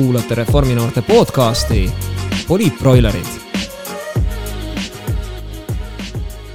[0.00, 1.92] kuulate Reforminoorte podcasti
[2.48, 3.26] Poliitbroilerid.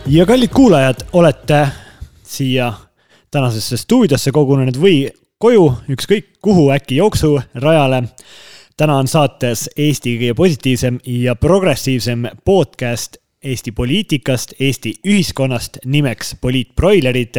[0.07, 1.67] ja kallid kuulajad, olete
[2.23, 2.73] siia
[3.31, 8.03] tänasesse stuudiosse kogunenud või koju, ükskõik kuhu, äkki jooksurajale.
[8.77, 17.35] täna on saates Eesti kõige positiivsem ja progressiivsem podcast Eesti poliitikast, Eesti ühiskonnast nimeks Poliitbroilerid.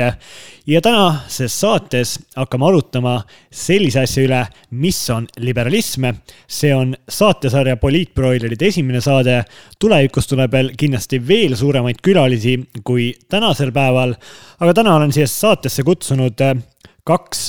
[0.67, 6.05] ja tänases saates hakkame arutama sellise asja üle, mis on liberalism.
[6.49, 9.45] see on saatesarja Poliitbroileride esimene saade.
[9.79, 14.15] tulevikus tuleb veel kindlasti veel suuremaid külalisi kui tänasel päeval.
[14.61, 16.41] aga täna olen siia saatesse kutsunud
[17.05, 17.49] kaks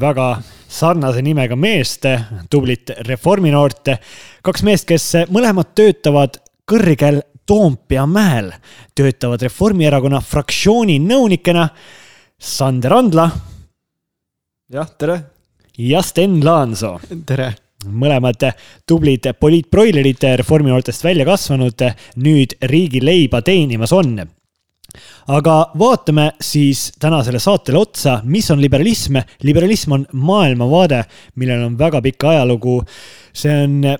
[0.00, 2.04] väga sarnase nimega meest,
[2.50, 3.88] tublit reforminoort,
[4.42, 6.36] kaks meest, kes mõlemad töötavad
[6.68, 8.52] kõrgel Toompea mäel
[8.94, 11.64] töötavad Reformierakonna fraktsiooni nõunikena
[12.38, 13.24] Sander Andla.
[14.70, 15.16] jah, tere.
[15.78, 17.00] ja Sten Laansoo.
[17.26, 17.48] tere
[17.86, 18.44] mõlemad
[18.86, 21.82] tublid poliitbroilerid Reforminoortest välja kasvanud,
[22.22, 24.20] nüüd riigileiba teenimas on.
[25.26, 29.16] aga vaatame siis tänasele saatele otsa, mis on liberalism.
[29.42, 31.04] liberalism on maailmavaade,
[31.34, 32.84] millel on väga pikk ajalugu.
[33.32, 33.96] see on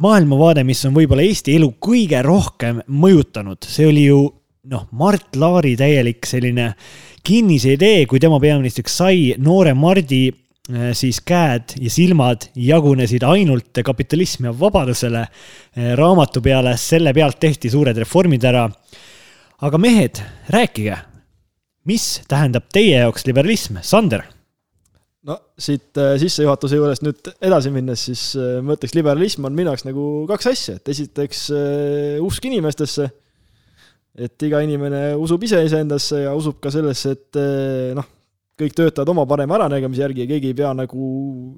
[0.00, 4.20] maailmavaade, mis on võib-olla Eesti elu kõige rohkem mõjutanud, see oli ju
[4.70, 6.72] noh, Mart Laari täielik selline
[7.26, 13.82] kinnise idee, kui tema peaministriks sai, noore Mardi äh, siis käed ja silmad jagunesid ainult
[13.84, 15.26] kapitalismi ja vabadusele.
[15.26, 18.68] Äh, raamatu peale, selle pealt tehti suured reformid ära.
[19.60, 20.96] aga mehed, rääkige,
[21.84, 24.24] mis tähendab teie jaoks liberalism, Sander
[25.28, 29.72] no siit äh, sissejuhatuse juurest nüüd edasi minnes, siis äh, ma ütleks, liberalism on minu
[29.72, 33.10] jaoks nagu kaks asja, et esiteks äh, usk inimestesse,
[34.20, 37.38] et iga inimene usub ise iseendasse ja usub ka sellesse, et
[37.96, 38.08] noh,
[38.60, 41.10] kõik töötavad oma parema äranägemise järgi ja keegi ei pea nagu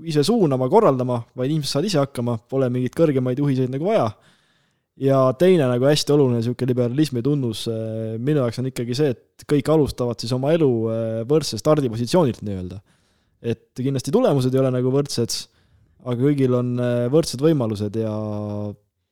[0.07, 4.11] ise suunama, korraldama, vaid inimesed saavad ise hakkama, pole mingeid kõrgemaid juhiseid nagu vaja.
[5.01, 7.65] ja teine nagu hästi oluline niisugune liberalismi tunnus
[8.21, 10.71] minu jaoks on ikkagi see, et kõik alustavad siis oma elu
[11.27, 12.83] võrdse stardipositsioonilt nii-öelda
[13.43, 15.37] et kindlasti tulemused ei ole nagu võrdsed,
[16.07, 18.13] aga kõigil on äh, võrdsed võimalused ja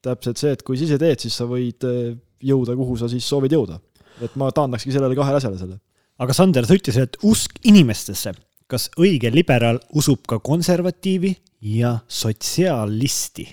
[0.04, 2.14] täpselt see, et kui sa ise teed, siis sa võid äh,
[2.46, 3.80] jõuda, kuhu sa siis soovid jõuda.
[4.20, 5.78] et ma taandakski sellele kahele asjale selle.
[6.20, 8.34] aga Sander, sa ütlesid, et usk inimestesse.
[8.70, 13.48] kas õige liberaal usub ka konservatiivi ja sotsiaalisti?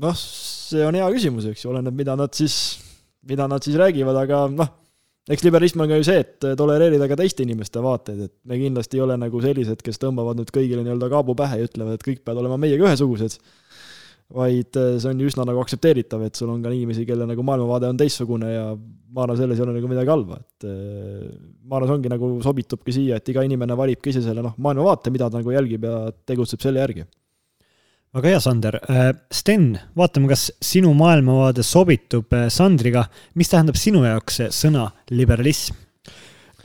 [0.00, 2.78] noh, see on hea küsimus, eks ju, oleneb, mida nad siis,
[3.26, 4.70] mida nad siis räägivad, aga noh,
[5.28, 8.98] eks liberalism on ka ju see, et tolereerida ka teiste inimeste vaateid, et me kindlasti
[8.98, 12.24] ei ole nagu sellised, kes tõmbavad nüüd kõigile nii-öelda kaabu pähe ja ütlevad, et kõik
[12.24, 13.36] peavad olema meiega ühesugused,
[14.30, 17.44] vaid äh, see on ju üsna nagu aktsepteeritav, et sul on ka inimesi, kelle nagu
[17.46, 21.30] maailmavaade on teistsugune ja ma arvan, selles ei ole nagu midagi halba, et äh,
[21.66, 25.12] ma arvan, see ongi nagu, sobitubki siia, et iga inimene valibki ise selle noh, maailmavaate,
[25.12, 27.04] mida ta nagu jälgib ja tegutseb selle järgi
[28.14, 28.78] väga hea, Sander.
[28.90, 33.06] Äh, Sten, vaatame, kas sinu maailmavaade sobitub äh, Sandriga.
[33.34, 35.78] mis tähendab sinu jaoks sõna liberalism?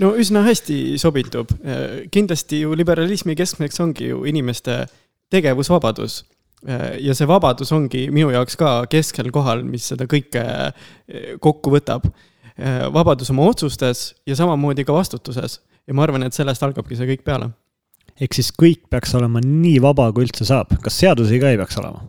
[0.02, 1.52] no üsna hästi sobitub.
[1.64, 4.86] Äh, kindlasti ju liberalismi keskmeks ongi ju inimeste
[5.32, 6.24] tegevusvabadus.
[6.66, 10.42] ja see vabadus ongi minu jaoks ka keskel kohal, mis seda kõike
[11.40, 12.08] kokku võtab.
[12.94, 15.60] vabadus oma otsustes ja samamoodi ka vastutuses.
[15.86, 17.52] ja ma arvan, et sellest algabki see kõik peale
[18.22, 21.80] ehk siis kõik peaks olema nii vaba, kui üldse saab, kas seadusi ka ei peaks
[21.82, 22.06] olema?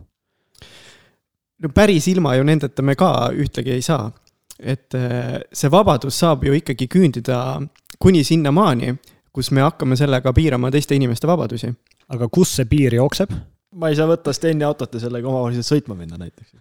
[1.63, 4.11] no päris ilma ju nendeta me ka ühtegi ei saa.
[4.59, 7.61] et äh, see vabadus saab ju ikkagi küündida
[8.01, 8.95] kuni sinnamaani,
[9.33, 11.73] kus me hakkame sellega piirama teiste inimeste vabadusi.
[12.09, 13.33] aga kus see piir jookseb?
[13.77, 16.55] ma ei saa võtta Steni autot ja sellega omavaheliselt sõitma minna näiteks.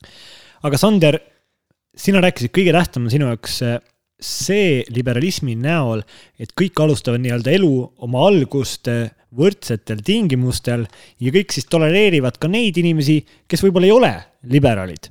[0.63, 1.21] aga Sander,
[1.97, 3.63] sina rääkisid, kõige tähtsam on sinu jaoks
[4.21, 6.03] see liberalismi näol,
[6.41, 7.73] et kõik alustavad nii-öelda elu
[8.07, 8.89] oma algust
[9.37, 10.87] võrdsetel tingimustel
[11.21, 14.13] ja kõik siis tolereerivad ka neid inimesi, kes võib-olla ei ole
[14.53, 15.11] liberaalid,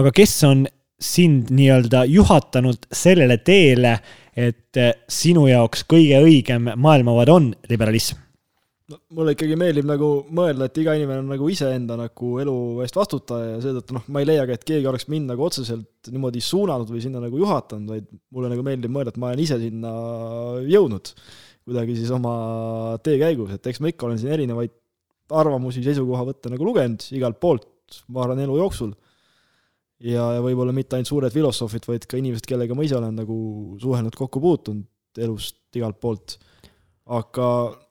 [0.00, 3.98] aga kes on sind nii-öelda juhatanud sellele teele,
[4.36, 8.25] et sinu jaoks kõige õigem maailmavaade on liberalism
[8.92, 12.98] no mulle ikkagi meeldib nagu mõelda, et iga inimene on nagu iseenda nagu elu eest
[12.98, 16.92] vastutaja ja seetõttu noh, ma ei leiagi, et keegi oleks mind nagu otseselt niimoodi suunanud
[16.92, 19.92] või sinna nagu juhatanud, vaid mulle nagu meeldib mõelda, et ma olen ise sinna
[20.70, 21.12] jõudnud
[21.66, 22.34] kuidagi siis oma
[23.02, 24.72] tee käigus, et eks ma ikka olen siin erinevaid
[25.34, 27.66] arvamusi, seisukohavõtte nagu lugenud igalt poolt,
[28.14, 28.92] ma arvan, elu jooksul.
[30.06, 33.38] ja, ja võib-olla mitte ainult suured filosoofid, vaid ka inimesed, kellega ma ise olen nagu
[33.82, 36.36] suhelnud, kokku puutunud elust igalt poolt.
[37.10, 37.48] aga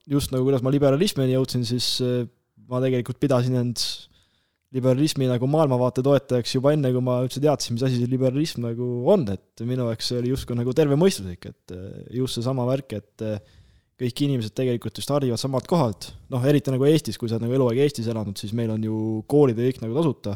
[0.10, 2.26] just nagu kuidas ma liberalismini jõudsin, siis eh,
[2.70, 3.82] ma tegelikult pidasin end
[4.76, 8.88] liberalismi nagu maailmavaate toetajaks juba enne, kui ma üldse teadsin, mis asi see liberalism nagu
[9.12, 13.26] on, et minu jaoks see oli justkui nagu tervemõistuslik, et eh, just seesama värk, et
[13.26, 13.62] eh,
[14.02, 17.56] kõik inimesed tegelikult just harivad samalt kohalt, noh, eriti nagu Eestis, kui sa oled nagu
[17.56, 18.98] eluaeg Eestis elanud, siis meil on ju
[19.32, 20.36] koolid ja kõik nagu tasuta.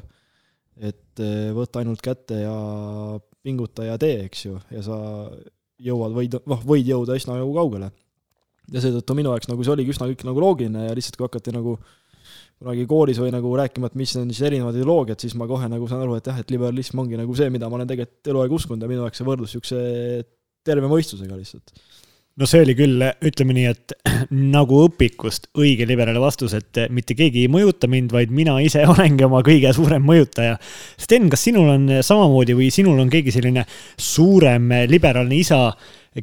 [0.80, 1.20] et
[1.52, 2.54] võta ainult kätte ja
[3.44, 4.96] pinguta ja tee, eks ju, ja sa
[5.84, 7.90] jõuad, võid, noh, võid jõuda üsna nagu kaugele.
[8.74, 11.56] Ja seetõttu minu jaoks nagu see oligi üsna kõik nagu loogiline ja lihtsalt kui hakati
[11.56, 11.78] nagu
[12.60, 15.88] kunagi koolis või nagu rääkima, et mis on siis erinevad ideoloogiad, siis ma kohe nagu
[15.88, 18.84] saan aru, et jah, et liberalism ongi nagu see, mida ma olen tegelikult eluaeg uskunud
[18.84, 19.84] ja minu jaoks see võrdlus niisuguse
[20.68, 21.72] terve mõistusega lihtsalt
[22.40, 23.96] no see oli küll, ütleme nii, et
[24.56, 29.28] nagu õpikust õige liberaali vastus, et mitte keegi ei mõjuta mind, vaid mina ise olengi
[29.28, 30.56] oma kõige suurem mõjutaja.
[31.00, 33.66] Sten, kas sinul on samamoodi või sinul on keegi selline
[33.96, 35.66] suurem liberaalne isa,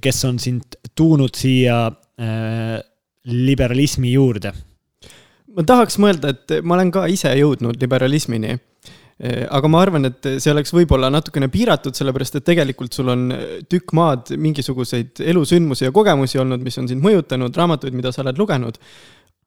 [0.03, 1.85] kes on sind tuunud siia
[3.27, 4.53] liberalismi juurde?
[5.57, 8.55] ma tahaks mõelda, et ma olen ka ise jõudnud liberalismini
[9.17, 13.23] Äh, aga ma arvan, et see oleks võib-olla natukene piiratud, sellepärast et tegelikult sul on
[13.33, 18.21] äh, tükk maad mingisuguseid elusündmusi ja kogemusi olnud, mis on sind mõjutanud, raamatuid, mida sa
[18.27, 18.77] oled lugenud.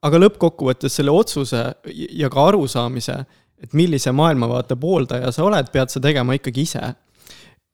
[0.02, 1.58] aga lõppkokkuvõttes selle otsuse
[1.92, 3.18] ja ka arusaamise,
[3.62, 6.94] et millise maailmavaate pooldaja sa oled, pead sa tegema ikkagi ise.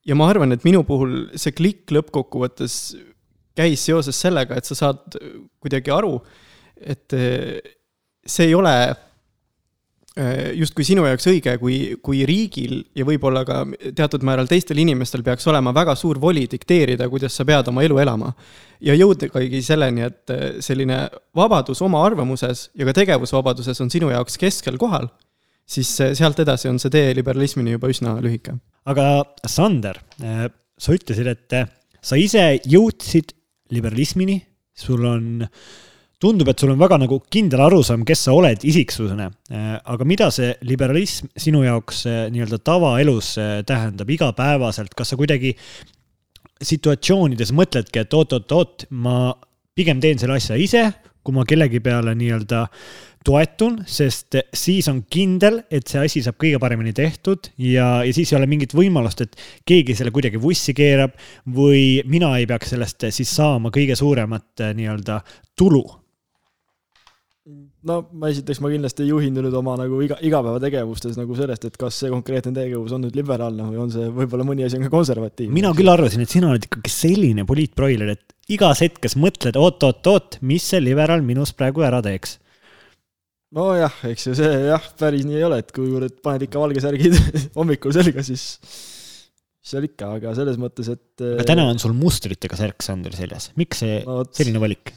[0.05, 2.97] ja ma arvan, et minu puhul see klikk lõppkokkuvõttes
[3.57, 5.19] käis seoses sellega, et sa saad
[5.63, 6.19] kuidagi aru,
[6.77, 7.75] et äh,
[8.27, 8.77] see ei ole
[10.17, 13.59] Äh, justkui sinu jaoks õige, kui, kui riigil ja võib-olla ka
[13.99, 17.99] teatud määral teistel inimestel peaks olema väga suur voli dikteerida, kuidas sa pead oma elu
[18.01, 18.31] elama.
[18.81, 21.03] ja jõudagi selleni, et äh, selline
[21.37, 25.11] vabadus oma arvamuses ja ka tegevusvabaduses on sinu jaoks keskel kohal,
[25.69, 28.57] siis sealt edasi on see tee liberalismini juba üsna lühike.
[28.89, 31.61] aga Sander, sa ütlesid, et
[32.01, 33.37] sa ise jõudsid
[33.75, 34.39] liberalismini,
[34.77, 35.27] sul on
[36.23, 39.29] tundub, et sul on väga nagu kindel arusaam, kes sa oled isiksusena.
[39.53, 45.21] Äh, aga mida see liberalism sinu jaoks äh, nii-öelda tavaelus äh, tähendab igapäevaselt, kas sa
[45.21, 45.53] kuidagi
[46.65, 49.35] situatsioonides mõtledki, et oot-oot-oot, ma
[49.77, 50.87] pigem teen selle asja ise,
[51.21, 52.65] kui ma kellegi peale nii-öelda
[53.27, 58.33] toetun, sest siis on kindel, et see asi saab kõige paremini tehtud ja, ja siis
[58.33, 59.37] ei ole mingit võimalust, et
[59.69, 61.19] keegi selle kuidagi vussi keerab
[61.59, 65.21] või mina ei peaks sellest siis saama kõige suuremat nii-öelda
[65.59, 65.85] tulu
[67.87, 71.77] no ma esiteks, ma kindlasti ei juhindu nüüd oma nagu iga, igapäevategevustes nagu sellest, et
[71.81, 74.93] kas see konkreetne tegevus on nüüd liberaalne või on see võib-olla mõni asi on ka
[74.93, 75.55] konservatiivne.
[75.55, 80.67] mina küll arvasin, et sina oled ikkagi selline poliitbroiler, et igas hetkes mõtled oot-oot-oot, mis
[80.73, 82.39] see liberaal minust praegu ära teeks.
[83.55, 87.17] Nojah, eks ju see jah, päris nii ei ole, et kuivõrd paned ikka valge särgid
[87.59, 88.47] hommikul selga, siis
[89.67, 91.23] seal ikka, aga selles mõttes, et.
[91.27, 94.93] aga täna on sul mustritega särk Sander seljas, miks see no, selline valik?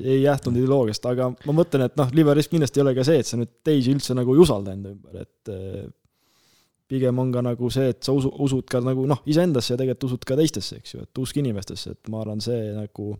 [0.00, 3.28] ei jähtunud ideoloogiast, aga ma mõtlen, et noh, liberalism kindlasti ei ole ka see, et
[3.28, 5.84] sa nüüd teisi üldse nagu ei usalda enda ümber, et eh,
[6.88, 10.08] pigem on ka nagu see, et sa usu, usud ka nagu noh, iseendasse ja tegelikult
[10.08, 13.12] usud ka teistesse, eks ju, et usk inimestesse, et ma arvan, see nagu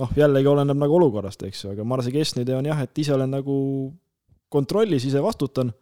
[0.00, 3.14] noh, jällegi oleneb nagu olukorrast, eks ju, aga Marsi keskne idee on jah, et ise
[3.16, 3.56] olen nagu
[4.52, 5.72] kontrollis, ise vastutan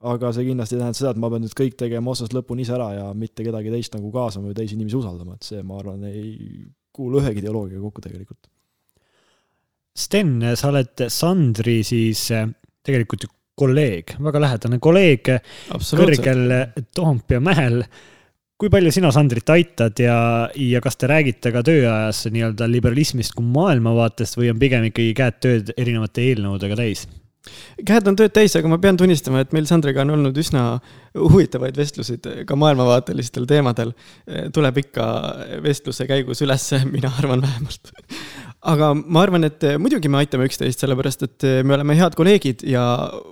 [0.00, 2.72] aga see kindlasti ei tähenda seda, et ma pean nüüd kõik tegema otsast lõpuni ise
[2.76, 6.06] ära ja mitte kedagi teist nagu kaasama või teisi inimesi usaldama, et see, ma arvan,
[6.08, 6.62] ei
[6.96, 8.48] kuulu ühegi ideoloogiaga kokku tegelikult.
[10.00, 12.48] Sten, sa oled Sandri siis eh,
[12.86, 15.26] tegelikult ju kolleeg, väga lähedane kolleeg
[15.68, 16.54] kõrgel
[16.96, 17.82] Toompea mäel.
[18.60, 20.18] Kui palju sina Sandrit aitad ja,
[20.52, 25.40] ja kas te räägite ka tööajas nii-öelda liberalismist kui maailmavaatest või on pigem ikkagi käed
[25.40, 27.06] tööd erinevate eelnõudega täis?
[27.88, 30.64] käed on tööd täis, aga ma pean tunnistama, et meil Sandriga on olnud üsna
[31.16, 33.94] huvitavaid vestlusid ka maailmavaatelistel teemadel.
[34.52, 35.06] tuleb ikka
[35.64, 37.94] vestluse käigus ülesse, mina arvan vähemalt.
[38.60, 42.82] Aga ma arvan, et muidugi me aitame üksteist, sellepärast et me oleme head kolleegid ja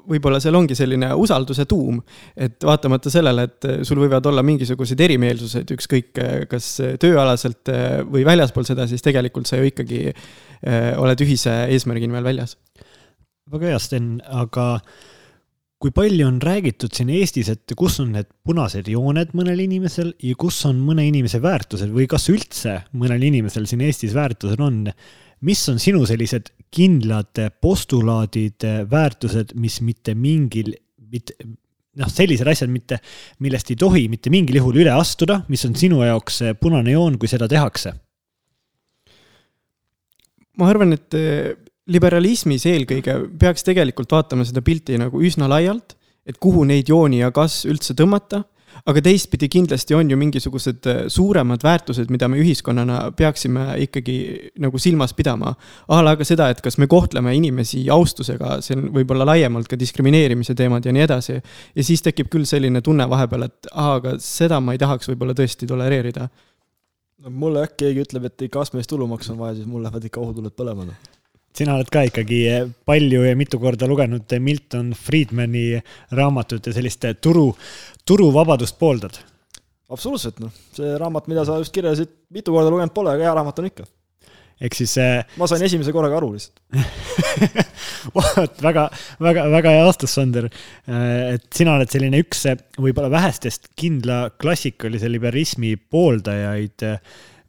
[0.08, 2.00] võib-olla seal ongi selline usalduse tuum.
[2.36, 6.70] et vaatamata sellele, et sul võivad olla mingisugused erimeelsused, ükskõik kas
[7.00, 7.68] tööalaselt
[8.08, 12.56] või väljaspool seda, siis tegelikult sa ju ikkagi eh, oled ühise eesmärgi nimel väljas
[13.52, 14.66] väga hea, Sten, aga
[15.78, 20.34] kui palju on räägitud siin Eestis, et kus on need punased jooned mõnel inimesel ja
[20.38, 24.86] kus on mõne inimese väärtused või kas üldse mõnel inimesel siin Eestis väärtused on?
[25.46, 30.72] mis on sinu sellised kindlad postulaadid, väärtused, mis mitte mingil,
[31.12, 31.36] mitte
[31.98, 32.98] noh, sellised asjad mitte,
[33.44, 37.30] millest ei tohi mitte mingil juhul üle astuda, mis on sinu jaoks punane joon, kui
[37.30, 37.94] seda tehakse?
[40.58, 41.14] ma arvan, et
[41.88, 45.96] liberalismis eelkõige peaks tegelikult vaatama seda pilti nagu üsna laialt,
[46.28, 48.44] et kuhu neid jooni ja kas üldse tõmmata
[48.86, 54.16] aga teistpidi kindlasti on ju mingisugused äh, suuremad väärtused, mida me ühiskonnana peaksime ikkagi
[54.62, 55.54] nagu silmas pidama.
[55.88, 59.78] a la ka seda, et kas me kohtleme inimesi austusega, see on võib-olla laiemalt ka
[59.80, 61.40] diskrimineerimise teemad ja nii edasi.
[61.74, 65.36] ja siis tekib küll selline tunne vahepeal, et aa, aga seda ma ei tahaks võib-olla
[65.38, 66.28] tõesti tolereerida
[67.24, 70.20] no mulle jah keegi ütleb, et ikka astmelist tulumaksu on vaja, siis mul lähevad ikka
[70.22, 70.86] ohutuled põlema.
[71.58, 72.42] Sina oled ka ikkagi
[72.88, 75.80] palju ja mitu korda lugenud Milton Friedmani
[76.14, 77.50] raamatut ja sellist turu,
[78.06, 79.18] turuvabadust pooldad?
[79.88, 83.62] absoluutselt, noh, see raamat, mida sa just kirjeldasid, mitu korda lugenud pole, aga hea raamat
[83.62, 83.86] on ikka.
[84.58, 86.58] ehk siis äh, ma sain esimese korraga aru lihtsalt
[88.16, 88.88] vot väga,
[89.22, 90.48] väga, väga hea vastus, Sander.
[90.90, 92.42] Äh, et sina oled selline üks
[92.76, 96.84] võib-olla vähestest kindla klassikalise liberalismi pooldajaid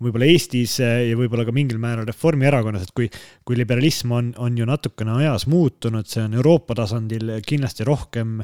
[0.04, 3.10] võib-olla Eestis ja võib-olla ka mingil määral Reformierakonnas, et kui,
[3.48, 8.38] kui liberalism on, on ju natukene ajas muutunud, see on Euroopa tasandil kindlasti rohkem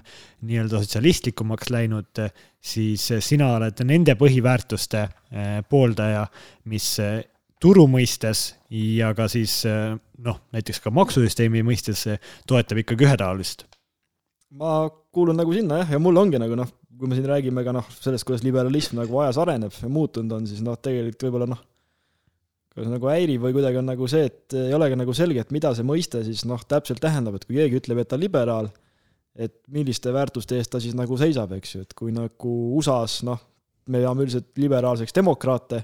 [0.45, 2.25] nii-öelda sotsialistlikumaks läinud,
[2.59, 6.25] siis sina oled nende põhiväärtuste eh, pooldaja,
[6.71, 7.21] mis eh,
[7.61, 9.95] turu mõistes ja ka siis eh,
[10.25, 12.07] noh, näiteks ka maksusüsteemi mõistes
[12.49, 13.65] toetab ikkagi ühetaolist.
[14.55, 14.85] ma
[15.15, 17.87] kuulun nagu sinna jah, ja mul ongi nagu noh, kui me siin räägime ka noh,
[17.99, 21.61] sellest, kuidas liberalism nagu ajas areneb ja muutunud on, siis noh, tegelikult võib-olla noh,
[22.75, 25.71] kas nagu häirib või kuidagi on nagu see, et ei olegi nagu selge, et mida
[25.75, 28.69] see mõiste siis noh, täpselt tähendab, et kui keegi ütleb, et ta liberaal,
[29.35, 33.41] et milliste väärtuste eest ta siis nagu seisab, eks ju, et kui nagu USA-s noh,
[33.91, 35.83] me peame üldiselt liberaalseks demokraate,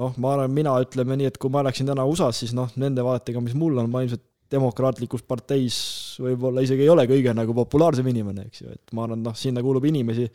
[0.00, 3.04] noh, ma arvan, mina ütleme nii, et kui ma oleksin täna USA-s, siis noh, nende
[3.06, 5.78] vaadetega, mis mul on, ma ilmselt demokraatlikus parteis
[6.22, 9.62] võib-olla isegi ei ole kõige nagu populaarsem inimene, eks ju, et ma arvan, noh, sinna
[9.64, 10.28] kuulub inimesi,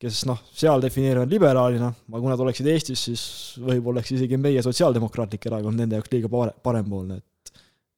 [0.00, 3.24] kes noh, seal defineerivad liberaalina, aga kui nad oleksid Eestis, siis
[3.60, 7.26] võib-olla oleks isegi meie Sotsiaaldemokraatlik Erakond nende jaoks liiga pare-, parempoolne, et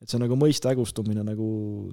[0.02, 1.48] et see nagu mõiste hägustumine nagu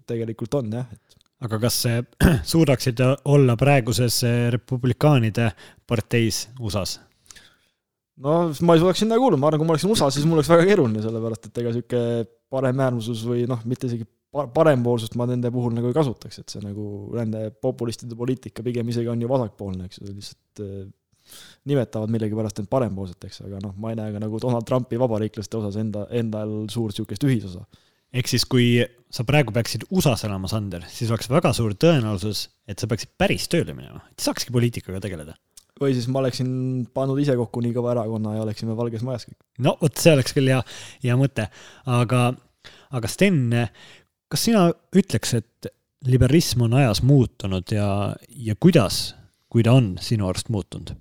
[0.10, 1.78] tegelikult on jah, et aga kas
[2.54, 4.24] suudaksid olla praeguses
[4.56, 5.52] republikaanide
[5.88, 6.98] parteis USA-s?
[8.20, 10.52] no ma ei suudaks sinna kuuluda, ma arvan, kui ma oleksin USA-s, siis mul oleks
[10.52, 15.74] väga keeruline, sellepärast et ega niisugune paremäärmusus või noh, mitte isegi parempoolsust ma nende puhul
[15.74, 16.86] nagu ei kasutaks, et see nagu
[17.18, 20.88] nende populistide poliitika pigem isegi on ju vasakpoolne, eks ju, lihtsalt äh,
[21.70, 25.78] nimetavad millegipärast end parempoolseteks, aga noh, ma ei näe ka nagu Donald Trumpi vabariiklaste osas
[25.82, 27.66] enda, endal suurt niisugust ühisosa.
[28.14, 28.70] ehk siis, kui
[29.14, 33.50] sa praegu peaksid USA-s elama, Sander, siis oleks väga suur tõenäosus, et sa peaksid päris
[33.50, 35.38] tööle minema, et saakski poliitikaga tegeleda
[35.82, 36.52] või siis ma oleksin
[36.94, 39.38] pannud ise kokku nii kõva erakonna ja oleksime Valges Majas kõik.
[39.66, 40.62] no vot, see oleks küll hea,
[41.04, 41.50] hea mõte,
[42.00, 42.24] aga,
[42.96, 43.42] aga Sten,
[44.30, 45.72] kas sina ütleks, et
[46.08, 47.90] liberalism on ajas muutunud ja,
[48.30, 49.14] ja kuidas,
[49.52, 50.96] kui ta on sinu arust muutunud?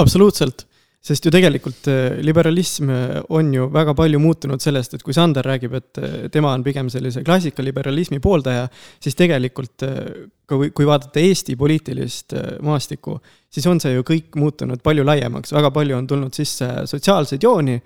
[0.00, 0.68] absoluutselt
[1.08, 5.46] sest ju tegelikult äh, liberalism äh, on ju väga palju muutunud sellest, et kui Sander
[5.46, 8.66] räägib, et äh, tema on pigem sellise klassikaliberalismi pooldaja,
[9.02, 12.34] siis tegelikult ka kui, kui vaadata Eesti poliitilist
[12.64, 13.18] maastikku,
[13.50, 17.76] siis on see ju kõik muutunud palju laiemaks, väga palju on tulnud sisse sotsiaalseid jooni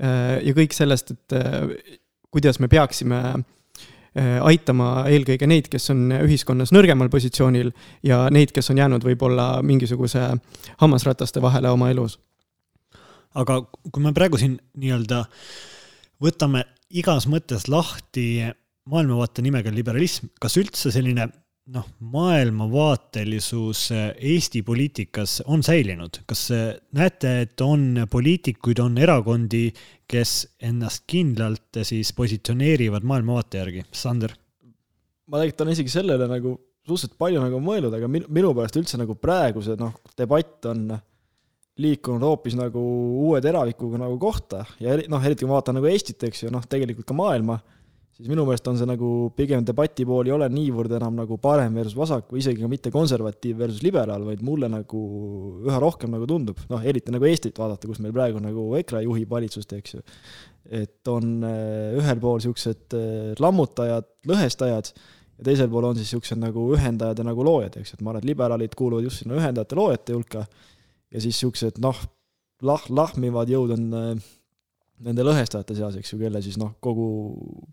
[0.00, 1.34] ja kõik sellest, et
[2.32, 3.20] kuidas me peaksime
[4.42, 7.70] aitama eelkõige neid, kes on ühiskonnas nõrgemal positsioonil
[8.06, 10.24] ja neid, kes on jäänud võib-olla mingisuguse
[10.80, 12.18] hammasrataste vahele oma elus.
[13.38, 13.60] Aga
[13.92, 15.22] kui me praegu siin nii-öelda
[16.22, 18.42] võtame igas mõttes lahti
[18.90, 21.28] maailmavaate nimega liberalism, kas üldse selline
[21.70, 26.48] noh, maailmavaatelisus Eesti poliitikas on säilinud, kas
[26.96, 29.68] näete, et on poliitikuid, on erakondi,
[30.10, 34.34] kes ennast kindlalt siis positsioneerivad maailmavaate järgi, Sander?
[35.30, 36.56] ma tegelikult olen isegi sellele nagu
[36.88, 40.88] suhteliselt palju nagu mõelnud, aga minu, minu pärast üldse nagu praegu see noh, debatt on
[41.80, 42.80] liikunud hoopis nagu
[43.28, 44.64] uue teravikuga nagu kohta.
[44.82, 47.60] Ja eri, noh, eriti kui ma vaatan nagu Eestit, eks ju, noh, tegelikult ka maailma,
[48.20, 51.76] siis minu meelest on see nagu pigem debati pool ei ole niivõrd enam nagu parem
[51.78, 55.00] versus vasak või isegi mitte konservatiiv versus liberaal, vaid mulle nagu
[55.64, 59.32] üha rohkem nagu tundub, noh, eriti nagu Eestit vaadata, kus meil praegu nagu EKRE juhib
[59.32, 60.02] valitsust, eks ju,
[60.82, 66.42] et on äh, ühel pool niisugused äh, lammutajad, lõhestajad ja teisel pool on siis niisugused
[66.42, 69.78] nagu ühendajad ja nagu loojad, eks et ma arvan, et liberaalid kuuluvad just sinna ühendajate
[69.78, 70.44] loojate hulka.
[71.10, 71.96] Ja siis niisugused noh,
[72.68, 74.28] lah-, lahmivad jõud on äh,
[75.04, 77.06] nende lõhestajate seas, eks ju, kelle siis noh, kogu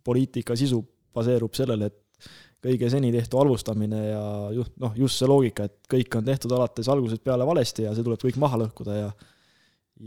[0.06, 0.82] poliitika sisu
[1.16, 2.30] baseerub sellele, et
[2.64, 4.22] kõige seni tehtu halvustamine ja
[4.56, 8.06] just noh, just see loogika, et kõik on tehtud alates algusest peale valesti ja see
[8.06, 9.10] tuleb kõik maha lõhkuda ja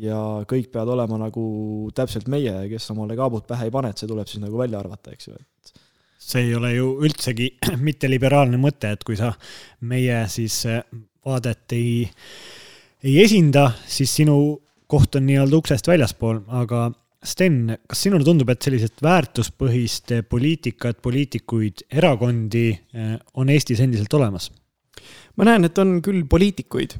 [0.00, 1.44] ja kõik peavad olema nagu
[1.94, 5.14] täpselt meie kes omale kaabut pähe ei pane, et see tuleb siis nagu välja arvata,
[5.14, 5.72] eks ju, et
[6.30, 7.48] see ei ole ju üldsegi
[7.88, 9.32] mitte liberaalne mõte, et kui sa
[9.90, 10.62] meie siis
[11.26, 11.94] vaadet ei
[13.02, 14.36] ei esinda, siis sinu
[14.90, 21.84] koht on nii-öelda uksest väljaspool, aga Sten, kas sinule tundub, et sellised väärtuspõhist poliitikat, poliitikuid,
[21.92, 24.48] erakondi eh, on Eestis endiselt olemas?
[25.36, 26.96] ma näen, et on küll poliitikuid,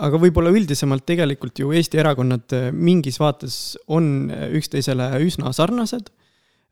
[0.00, 3.56] aga võib-olla üldisemalt tegelikult ju Eesti erakonnad eh, mingis vaates
[3.88, 4.30] on
[4.60, 6.12] üksteisele üsna sarnased.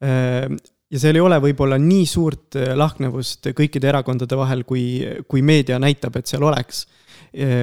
[0.05, 0.47] Eh,
[0.93, 6.21] ja seal ei ole võib-olla nii suurt lahknevust kõikide erakondade vahel, kui, kui meedia näitab,
[6.21, 6.85] et seal oleks.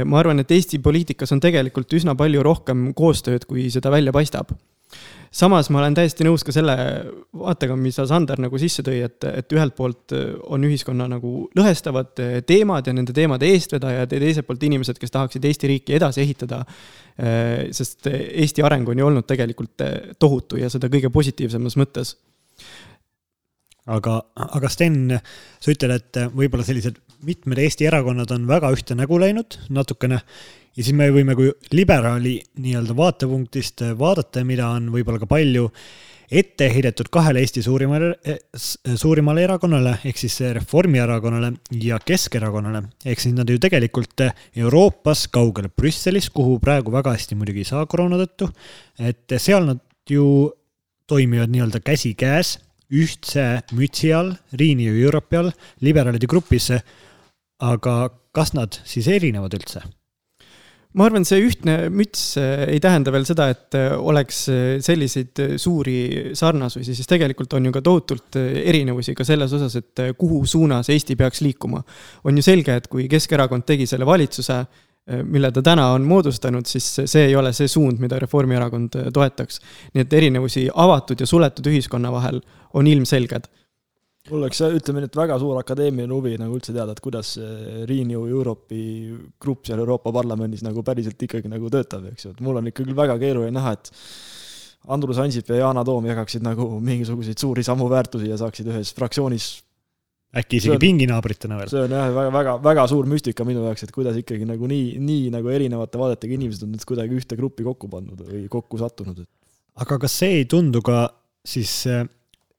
[0.06, 4.54] ma arvan, et Eesti poliitikas on tegelikult üsna palju rohkem koostööd, kui seda välja paistab
[5.36, 6.76] samas ma olen täiesti nõus ka selle
[7.36, 10.16] vaatega, mis sa, Sander, nagu sisse tõi, et, et ühelt poolt
[10.48, 12.14] on ühiskonna nagu lõhestavad
[12.48, 16.64] teemad ja nende teemade eestvedajad ja teiselt poolt inimesed, kes tahaksid Eesti riiki edasi ehitada.
[17.72, 19.84] sest Eesti areng on ju olnud tegelikult
[20.20, 22.16] tohutu ja seda kõige positiivsemas mõttes
[23.86, 25.16] aga, aga Sten,
[25.62, 30.22] sa ütled, et võib-olla sellised mitmed Eesti erakonnad on väga ühte nägu läinud natukene
[30.76, 35.70] ja siis me võime kui liberaali nii-öelda vaatepunktist vaadata, mida on võib-olla ka palju
[36.26, 38.16] ette heidetud kahele Eesti suurimale,
[38.98, 41.52] suurimale erakonnale ehk siis Reformierakonnale
[41.86, 42.82] ja Keskerakonnale.
[43.06, 44.26] ehk siis nad ju tegelikult
[44.56, 48.50] Euroopas kaugel Brüsselis, kuhu praegu väga hästi muidugi ei saa koroona tõttu,
[49.00, 50.50] et seal nad ju
[51.08, 52.58] toimivad nii-öelda käsikäes
[52.94, 55.52] ühtse mütsi all, Renew Europe'i all,
[55.82, 56.72] liberaalide grupis.
[57.60, 59.82] aga kas nad siis erinevad üldse?
[60.96, 65.42] ma arvan, see ühtne müts eh, ei tähenda veel seda, et eh, oleks eh, selliseid
[65.60, 65.98] suuri
[66.38, 71.18] sarnasusi, siis tegelikult on ju ka tohutult erinevusi ka selles osas, et kuhu suunas Eesti
[71.20, 71.84] peaks liikuma.
[72.24, 74.62] on ju selge, et kui Keskerakond tegi selle valitsuse,
[75.06, 79.60] mille ta täna on moodustanud, siis see ei ole see suund, mida Reformierakond toetaks.
[79.94, 82.42] nii et erinevusi avatud ja suletud ühiskonna vahel
[82.74, 83.46] on ilmselged
[84.30, 87.36] mul oleks, ütleme nüüd väga suur akadeemiline huvi nagu üldse teada, et kuidas
[87.90, 92.58] Renew Europe'i grupp seal Euroopa Parlamendis nagu päriselt ikkagi nagu töötab, eks ju, et mul
[92.62, 93.92] on ikkagi väga keeruline näha, et
[94.96, 99.50] Andrus Ansip ja Yana Toom jagaksid nagu mingisuguseid suuri samu väärtusi ja saaksid ühes fraktsioonis
[100.36, 101.72] äkki isegi pinginaabritena veel.
[101.72, 104.98] see on jah, väga, väga, väga suur müstika minu jaoks, et kuidas ikkagi nagu nii,
[105.04, 109.24] nii nagu erinevate vaadetega inimesed on nüüd kuidagi ühte gruppi kokku pannud või kokku sattunud.
[109.86, 111.08] aga kas see ei tundu ka
[111.46, 111.84] siis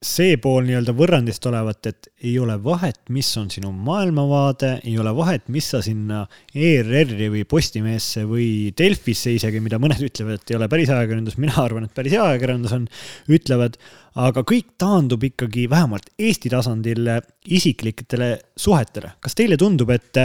[0.05, 5.13] see pool nii-öelda võrrandist olevat, et ei ole vahet, mis on sinu maailmavaade, ei ole
[5.17, 6.21] vahet, mis sa sinna
[6.53, 11.57] ERR-i või Postimeesse või Delfisse isegi, mida mõned ütlevad, et ei ole päris ajakirjandus, mina
[11.63, 12.85] arvan, et päris ajakirjandus on,
[13.39, 13.81] ütlevad,
[14.27, 17.09] aga kõik taandub ikkagi vähemalt Eesti tasandil
[17.49, 19.17] isiklikele suhetele.
[19.21, 20.23] kas teile tundub, et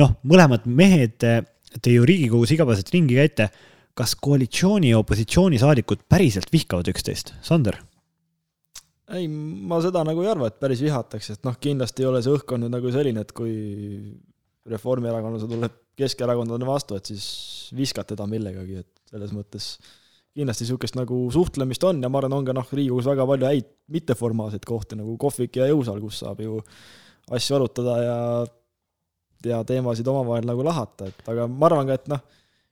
[0.00, 3.52] noh, mõlemad mehed, te ju Riigikogus igapäevaselt ringi käite,
[3.92, 7.36] kas koalitsiooni ja opositsioonisaadikud päriselt vihkavad üksteist?
[7.44, 7.76] Sander
[9.16, 12.32] ei, ma seda nagu ei arva, et päris vihatakse, et noh, kindlasti ei ole see
[12.34, 13.54] õhkkond nüüd nagu selline, et kui
[14.72, 17.26] reformierakondlase tuleb keskerakondlane vastu, et siis
[17.76, 19.74] viskad teda millegagi, et selles mõttes
[20.32, 23.68] kindlasti niisugust nagu suhtlemist on ja ma arvan, on ka noh, Riigikogus väga palju häid
[23.92, 26.62] mitteformaalseid kohti nagu kohvik ja jõusaal, kus saab ju
[27.36, 28.18] asju arutada ja
[29.42, 32.20] ja teemasid omavahel nagu lahata, et aga ma arvan ka, et noh,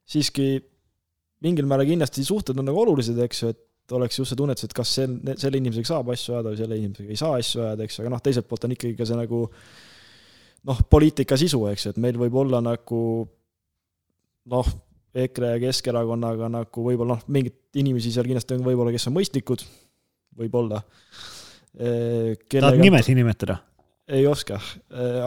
[0.07, 0.53] siiski
[1.43, 3.61] mingil määral kindlasti suhted on nagu olulised, eks ju, et
[3.97, 5.09] oleks just see tunnetus, et kas see,
[5.41, 8.23] selle inimesega saab asju ajada või selle inimesega ei saa asju ajada, eks, aga noh,
[8.25, 9.43] teiselt poolt on ikkagi ka see nagu
[10.71, 13.03] noh, poliitika sisu, eks et meil võib olla nagu
[14.51, 14.73] noh,
[15.21, 19.65] EKRE ja Keskerakonnaga nagu võib-olla noh, mingeid inimesi seal kindlasti on võib-olla, kes on mõistlikud,
[20.39, 20.83] võib-olla.
[21.75, 23.61] tahad nimesid nimetada?
[24.11, 24.59] ei oska,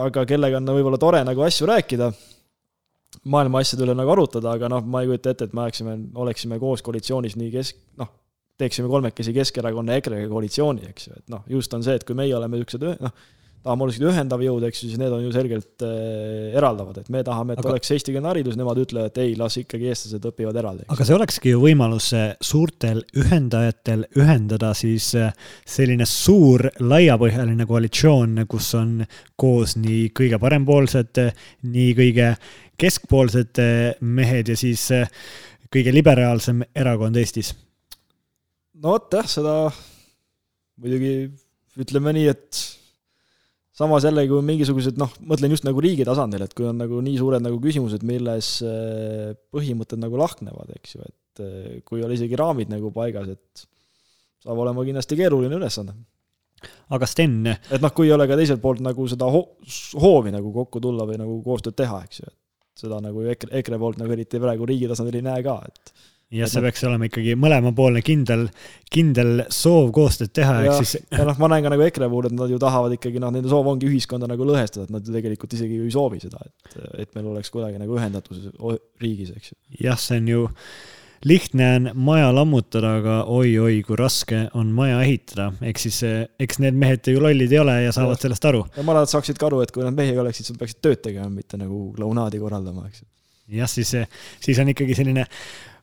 [0.04, 2.10] aga kellega on võib-olla tore nagu asju rääkida,
[3.32, 6.58] maailma asjade üle nagu arutada, aga noh, ma ei kujuta ette, et me oleksime, oleksime
[6.60, 8.10] koos koalitsioonis nii kesk, noh,
[8.58, 12.16] teeksime kolmekesi Keskerakonna ja EKRE-ga koalitsiooni, eks ju, et noh, just on see, et kui
[12.18, 13.14] meie oleme niisugused noh,
[13.64, 17.22] tahame olla ühendav jõud, eks ju, siis need on ju selgelt äh, eraldavad, et me
[17.24, 17.70] tahame, et aga...
[17.72, 20.86] oleks eestikeelne haridus, nemad ütlevad, et ei, las ikkagi eestlased õpivad eraldi.
[20.92, 25.32] aga see olekski ju võimalus äh, suurtel ühendajatel ühendada siis äh,
[25.64, 29.00] selline suur laiapõhjaline koalitsioon, kus on
[29.40, 31.24] koos nii kõige parempoolsed,
[31.64, 32.34] nii kõige
[32.80, 33.60] keskpoolsed
[34.02, 34.90] mehed ja siis
[35.72, 37.54] kõige liberaalsem erakond Eestis
[38.80, 39.54] no vot jah, seda
[40.80, 41.14] muidugi
[41.80, 42.62] ütleme nii, et
[43.74, 47.18] samas jällegi, kui mingisugused noh, mõtlen just nagu riigi tasandil, et kui on nagu nii
[47.18, 52.18] suured nagu küsimused, milles äh, põhimõtted nagu lahknevad, eks ju, et äh, kui ei ole
[52.18, 53.66] isegi raamid nagu paigas, et
[54.44, 55.96] saab olema kindlasti keeruline ülesanne.
[56.94, 57.42] aga Sten?
[57.50, 59.42] et noh, kui ei ole ka teiselt poolt nagu seda ho
[60.00, 63.78] hoovi nagu kokku tulla või nagu koostööd teha, eks ju, et seda nagu EKRE, EKRE
[63.82, 65.94] poolt nagu eriti praegu riigi tasandil ei näe ka, et
[66.34, 68.46] ja see peaks olema ikkagi mõlemapoolne kindel,
[68.92, 70.96] kindel soov koostööd teha, ehk siis.
[71.12, 73.50] ja noh, ma näen ka nagu EKRE puhul, et nad ju tahavad ikkagi noh, nende
[73.52, 76.82] soov ongi ühiskonda nagu lõhestada, et nad ju tegelikult isegi ju ei soovi seda, et,
[77.04, 78.50] et meil oleks kuidagi nagu ühendatus
[79.02, 79.58] riigis, eks ju.
[79.86, 80.44] jah, see on ju,
[81.24, 86.78] lihtne on maja lammutada, aga oi-oi, kui raske on maja ehitada, ehk siis eks need
[86.80, 88.24] mehed ju lollid ei ole ja saavad ja.
[88.26, 88.64] sellest aru.
[88.74, 90.82] ja ma arvan, et saaksid ka aru, et kui nad mehi oleksid, siis nad peaksid
[90.84, 93.08] tööd tegema, mitte nagu klaunaadi korraldama, eks ju.
[93.60, 93.94] jah, siis,
[94.44, 95.28] siis on ikkagi selline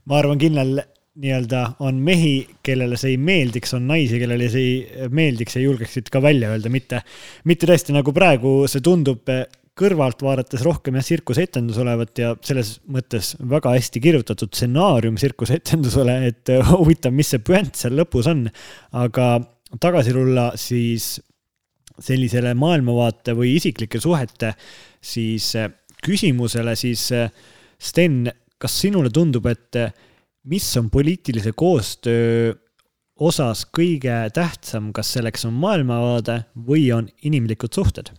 [0.09, 0.81] ma arvan, kindlal
[1.21, 6.07] nii-öelda on mehi, kellele see ei meeldiks, on naisi, kellele see ei meeldiks ja julgeksid
[6.13, 7.01] ka välja öelda, mitte,
[7.49, 9.27] mitte tõesti nagu praegu see tundub
[9.77, 16.51] kõrvalt vaadates rohkem jah, tsirkuseetendus olevat ja selles mõttes väga hästi kirjutatud stsenaarium tsirkuseetendusele, et
[16.71, 18.45] huvitav, mis see puänt seal lõpus on.
[18.91, 19.27] aga
[19.79, 21.13] tagasi tulla siis
[22.01, 24.53] sellisele maailmavaate või isiklike suhete
[25.01, 25.53] siis
[26.03, 27.09] küsimusele, siis
[27.81, 28.27] Sten,
[28.61, 29.79] kas sinule tundub, et
[30.49, 32.53] mis on poliitilise koostöö
[33.21, 38.13] osas kõige tähtsam, kas selleks on maailmavaade või on inimlikud suhted?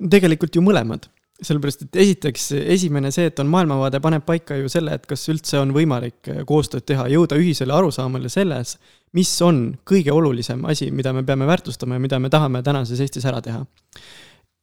[0.00, 1.10] tegelikult ju mõlemad,
[1.44, 5.58] sellepärast et esiteks esimene see, et on maailmavaade, paneb paika ju selle, et kas üldse
[5.60, 8.78] on võimalik koostööd teha, jõuda ühisele arusaamale selles,
[9.16, 13.28] mis on kõige olulisem asi, mida me peame väärtustama ja mida me tahame tänases Eestis
[13.28, 13.60] ära teha.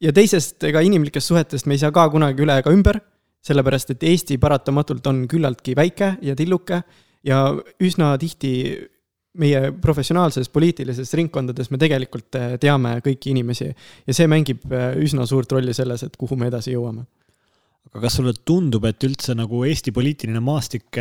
[0.02, 3.00] ja teisest, ega inimlikest suhetest me ei saa ka kunagi üle ega ümber
[3.44, 6.82] sellepärast et Eesti paratamatult on küllaltki väike ja tilluke
[7.26, 7.42] ja
[7.82, 8.52] üsna tihti
[9.38, 15.26] meie professionaalses poliitilises ringkondades me tegelikult eh, teame kõiki inimesi ja see mängib eh, üsna
[15.28, 17.06] suurt rolli selles, et kuhu me edasi jõuame.
[17.88, 21.00] aga kas sulle tundub, et üldse nagu Eesti poliitiline maastik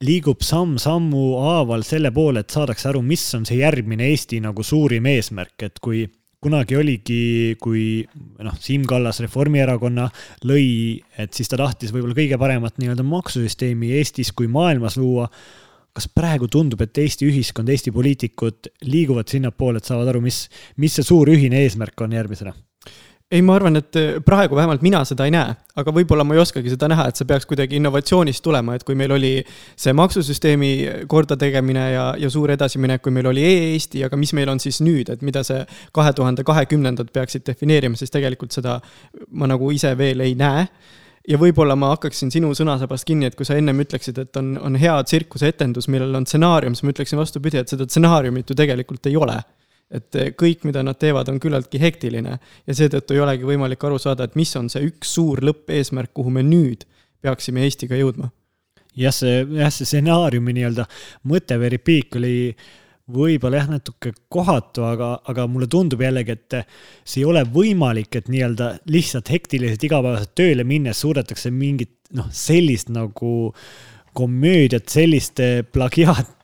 [0.00, 5.06] liigub samm-sammu haaval selle poole, et saadakse aru, mis on see järgmine Eesti nagu suurim
[5.10, 6.06] eesmärk, et kui
[6.40, 8.00] kunagi oligi, kui
[8.40, 10.06] noh, Siim Kallas Reformierakonna
[10.48, 15.28] lõi, et siis ta tahtis võib-olla kõige paremat nii-öelda maksusüsteemi Eestis kui maailmas luua.
[15.90, 20.44] kas praegu tundub, et Eesti ühiskond, Eesti poliitikud liiguvad sinnapoole, et saavad aru, mis,
[20.78, 22.54] mis see suur ühine eesmärk on järgmisena?
[23.30, 26.40] Ei, ma arvan, et eh, praegu vähemalt mina seda ei näe, aga võib-olla ma ei
[26.42, 29.32] oskagi seda näha, et see peaks kuidagi innovatsioonist tulema, et kui meil oli
[29.78, 30.70] see maksusüsteemi
[31.10, 35.12] kordategemine ja, ja suur edasiminek, kui meil oli e-Eesti, aga mis meil on siis nüüd,
[35.14, 35.62] et mida see
[35.94, 38.80] kahe tuhande kahekümnendad peaksid defineerima, siis tegelikult seda
[39.30, 40.66] ma nagu ise veel ei näe.
[41.28, 44.74] Ja võib-olla ma hakkaksin sinu sõnasabast kinni, et kui sa ennem ütleksid, et on, on
[44.80, 49.18] hea tsirkuseetendus, millel on stsenaarium, siis ma ütleksin vastupidi, et seda stsenaariumit ju tegelikult ei
[49.20, 49.36] ole
[49.90, 54.28] et kõik, mida nad teevad, on küllaltki hektiline ja seetõttu ei olegi võimalik aru saada,
[54.28, 56.86] et mis on see üks suur lõppeesmärk, kuhu me nüüd
[57.20, 58.30] peaksime Eestiga jõudma.
[58.96, 60.86] jah, see, jah, see stsenaariumi nii-öelda
[61.30, 62.36] mõte või repliik oli
[63.10, 66.58] võib-olla jah, natuke kohatu, aga, aga mulle tundub jällegi, et
[67.04, 72.90] see ei ole võimalik, et nii-öelda lihtsalt hektiliselt igapäevaselt tööle minnes suudetakse mingit noh, sellist
[72.94, 73.32] nagu
[74.14, 75.42] komöödiat, sellist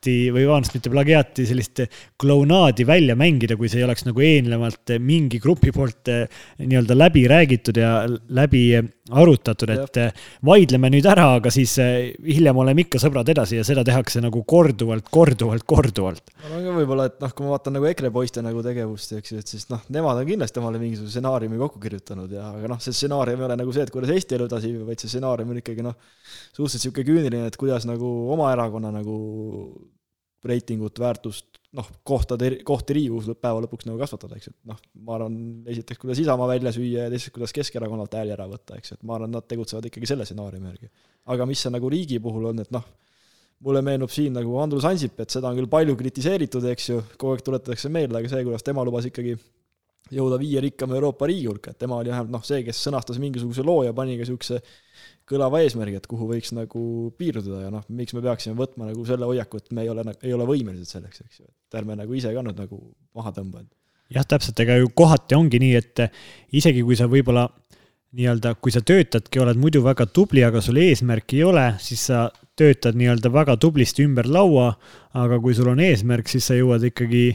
[0.06, 1.82] plagiaati või vabandust, mitte plagiaati, sellist
[2.20, 6.28] klounaadi välja mängida, kui see ei oleks nagu eelnevalt mingi grupi poolt eh,
[6.62, 8.78] nii-öelda läbi räägitud ja läbi
[9.10, 10.12] arutatud, et eh,
[10.46, 14.42] vaidleme nüüd ära, aga siis eh, hiljem oleme ikka sõbrad edasi ja seda tehakse nagu
[14.46, 16.34] korduvalt, korduvalt, korduvalt.
[16.46, 19.42] no aga võib-olla, et noh, kui ma vaatan nagu EKRE poiste nagu tegevust, eks ju,
[19.42, 22.94] et siis noh, nemad on kindlasti omale mingisuguse stsenaariumi kokku kirjutanud ja, aga noh, see
[22.96, 25.62] stsenaarium ei ole nagu see, et kuidas Eesti elu edasi viib, vaid see stsenaarium on
[25.62, 25.98] ikkagi noh,
[26.56, 29.20] suhteliselt niisugune küüniline, et kuidas nagu oma erakonna nagu
[30.48, 35.34] reitingut, väärtust, noh, kohtade, kohti Riigikogus päeva lõpuks nagu kasvatada, eks et noh, ma arvan,
[35.72, 39.18] esiteks, kuidas Isamaa välja süüa ja teiseks, kuidas Keskerakonnalt hääli ära võtta, eks et ma
[39.18, 40.90] arvan, nad tegutsevad ikkagi selle stsenaariumi järgi.
[41.34, 42.86] aga mis see nagu riigi puhul on, et noh,
[43.66, 47.36] mulle meenub siin nagu Andrus Ansip, et seda on küll palju kritiseeritud, eks ju, kogu
[47.36, 49.36] aeg tuletatakse meelde, aga see, kuidas tema lubas ikkagi
[50.12, 53.64] jõuda viie rikkama Euroopa riigi hulka, et tema oli vähemalt noh, see, kes sõnastas mingisuguse
[53.66, 54.60] loo ja pani ka niisuguse
[55.26, 56.82] kõlava eesmärgi, et kuhu võiks nagu
[57.18, 60.34] piirduda ja noh, miks me peaksime võtma nagu selle hoiaku, et me ei ole, ei
[60.36, 62.80] ole võimelised selleks, eks ju, et ärme nagu ise ka nüüd nagu
[63.16, 63.64] maha tõmba.
[64.14, 66.04] jah, täpselt, ega ju kohati ongi nii, et
[66.54, 67.48] isegi kui sa võib-olla
[68.16, 72.28] nii-öelda, kui sa töötadki, oled muidu väga tubli, aga sul eesmärki ei ole, siis sa
[72.56, 74.70] töötad nii-öelda väga tublisti ümber laua,
[75.16, 77.26] aga kui sul on eesmärk, siis sa jõuad ikkagi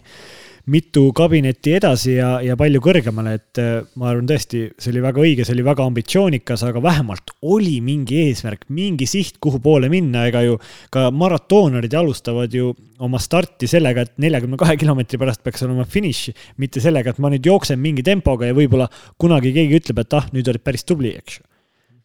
[0.69, 5.23] mitu kabinetti edasi ja, ja palju kõrgemale, et äh, ma arvan tõesti, see oli väga
[5.23, 10.27] õige, see oli väga ambitsioonikas, aga vähemalt oli mingi eesmärk, mingi siht, kuhu poole minna,
[10.29, 10.59] ega ju
[10.93, 12.71] ka maratoonarid alustavad ju
[13.01, 16.27] oma starti sellega, et neljakümne kahe kilomeetri pärast peaks olema finiš,
[16.61, 18.89] mitte sellega, et ma nüüd jooksen mingi tempoga ja võib-olla
[19.21, 21.47] kunagi keegi ütleb, et ah, nüüd olid päris tubli, eks ju.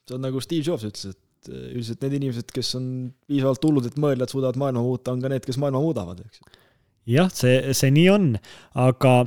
[0.07, 2.87] see on nagu Steve Jobs ütles, et äh, üldiselt need inimesed, kes on
[3.29, 6.41] piisavalt hullud, et mõelda, et suudavad maailma muuta, on ka need, kes maailma muudavad, eks
[6.41, 6.65] ju
[7.07, 8.31] jah, see, see nii on,
[8.83, 9.19] aga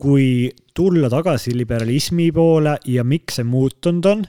[0.00, 4.24] kui tulla tagasi liberalismi poole ja miks see muutunud on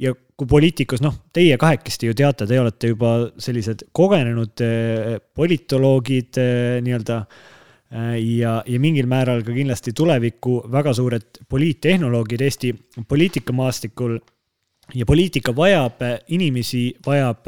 [0.00, 6.40] ja kui poliitikus, noh, teie kahekesti ju teate, te olete juba sellised kogenenud eh, politoloogid
[6.42, 12.74] eh, nii-öelda eh, ja, ja mingil määral ka kindlasti tuleviku väga suured poliittehnoloogid Eesti
[13.08, 14.18] poliitikamaastikul.
[14.94, 17.46] ja poliitika vajab inimesi, vajab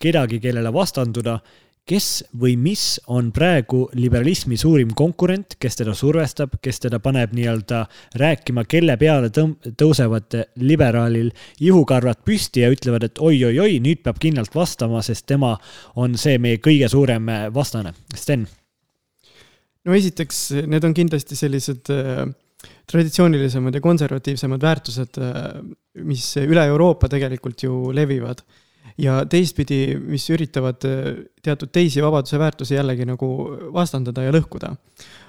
[0.00, 1.40] kedagi, kellele vastanduda
[1.86, 7.84] kes või mis on praegu liberalismi suurim konkurent, kes teda survestab, kes teda paneb nii-öelda
[8.18, 10.34] rääkima, kelle peale tõm-, tõusevad
[10.66, 11.30] liberaalil
[11.62, 15.54] ihukarvad püsti ja ütlevad, et oi-oi-oi, nüüd peab kindlalt vastama, sest tema
[15.94, 17.94] on see meie kõige suurem vastane.
[18.14, 18.48] Sten?
[19.86, 22.24] no esiteks, need on kindlasti sellised äh,
[22.90, 25.60] traditsioonilisemad ja konservatiivsemad väärtused, äh,
[26.02, 28.42] mis üle Euroopa tegelikult ju levivad
[29.00, 31.10] ja teistpidi, mis üritavad äh,
[31.44, 33.28] teatud teisi vabaduse väärtusi jällegi nagu
[33.74, 34.74] vastandada ja lõhkuda.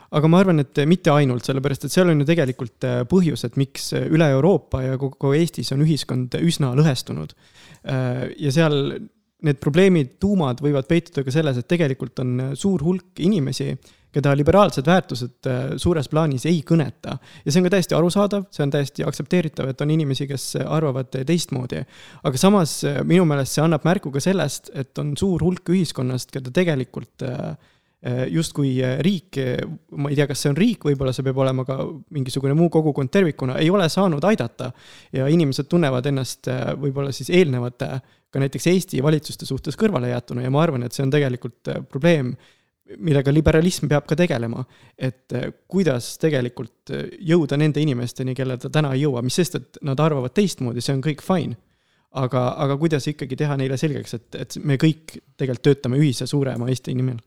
[0.07, 3.57] aga ma arvan, et mitte ainult, sellepärast et seal on ju tegelikult äh, põhjus, et
[3.59, 7.35] miks üle Euroopa ja kogu Eestis on ühiskond üsna lõhestunud.
[7.83, 8.97] Äh, ja seal
[9.45, 13.75] need probleemid, tuumad võivad peituda ka selles, et tegelikult on suur hulk inimesi,
[14.17, 17.17] keda liberaalsed väärtused äh, suures plaanis ei kõneta.
[17.45, 21.13] ja see on ka täiesti arusaadav, see on täiesti aktsepteeritav, et on inimesi, kes arvavad
[21.27, 21.83] teistmoodi.
[22.23, 26.33] aga samas äh, minu meelest see annab märku ka sellest, et on suur hulk ühiskonnast,
[26.33, 27.57] keda tegelikult äh,
[28.29, 29.39] justkui riik,
[29.97, 31.79] ma ei tea, kas see on riik, võib-olla see peab olema ka
[32.13, 34.69] mingisugune muu kogukond tervikuna, ei ole saanud aidata.
[35.11, 37.89] ja inimesed tunnevad ennast võib-olla siis eelnevate,
[38.31, 42.35] ka näiteks Eesti valitsuste suhtes kõrvalejäetuna ja ma arvan, et see on tegelikult probleem
[42.95, 44.63] millega liberalism peab ka tegelema.
[44.97, 49.55] et eh, kuidas tegelikult eh, jõuda nende inimesteni, kellele ta täna ei jõua, mis sest,
[49.55, 51.57] et nad arvavad teistmoodi, see on kõik fine.
[52.17, 56.69] aga, aga kuidas ikkagi teha neile selgeks, et, et me kõik tegelikult töötame ühise suurema
[56.71, 57.19] Eesti nimel?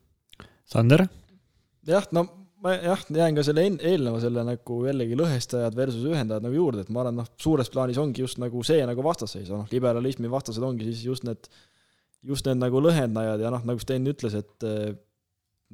[0.71, 1.07] Sander?
[1.87, 2.27] jah, no
[2.61, 6.93] ma jah, jään ka selle eelneva selle nagu jällegi lõhestajad versus ühendajad nagu juurde, et
[6.93, 10.89] ma arvan, noh, suures plaanis ongi just nagu see nagu vastasseis, noh, liberalismi vastased ongi
[10.89, 11.49] siis just need,
[12.27, 14.69] just need nagu lõhendajad ja noh, nagu Sten ütles, et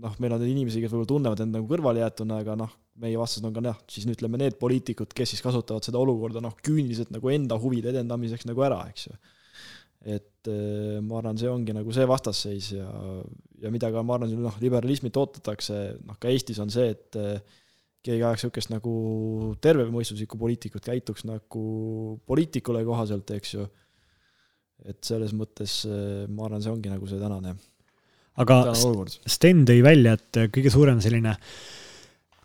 [0.02, 3.54] noh, meil on inimesi, kes võib-olla tunnevad end nagu kõrvalejäetuna, aga noh, meie vastased on
[3.56, 7.58] ka jah, siis ütleme need poliitikud, kes siis kasutavad seda olukorda noh, küüniliselt nagu enda
[7.60, 9.16] huvide edendamiseks nagu ära, eks ju.
[10.16, 12.88] et eh, ma arvan, see ongi nagu see vastasseis ja,
[13.62, 17.62] ja mida ka ma arvan, noh, liberalismit ootatakse, noh ka Eestis on see, et eh,
[18.06, 18.92] keegi ajaks niisugust nagu
[19.64, 21.64] tervemõistuslikku poliitikut, käituks nagu
[22.28, 23.64] poliitikule kohaselt, eks ju.
[24.84, 27.56] et selles mõttes eh, ma arvan, see ongi nagu see tänane
[28.42, 31.36] aga Sten tõi välja, et kõige suurem selline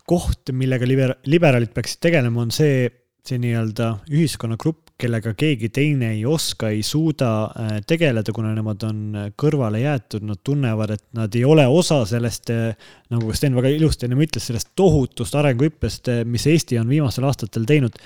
[0.08, 2.86] koht, millega liber-, liberaalid peaksid tegelema, on see,
[3.26, 9.00] see nii-öelda ühiskonnagrupp, kellega keegi teine ei oska, ei suuda äh, tegeleda, kuna nemad on
[9.38, 14.08] kõrvale jäetud, nad tunnevad, et nad ei ole osa sellest, äh, nagu Sten väga ilusti
[14.08, 17.98] ennem ütles, sellest tohutust arenguhüppest, äh, mis Eesti on viimastel aastatel teinud.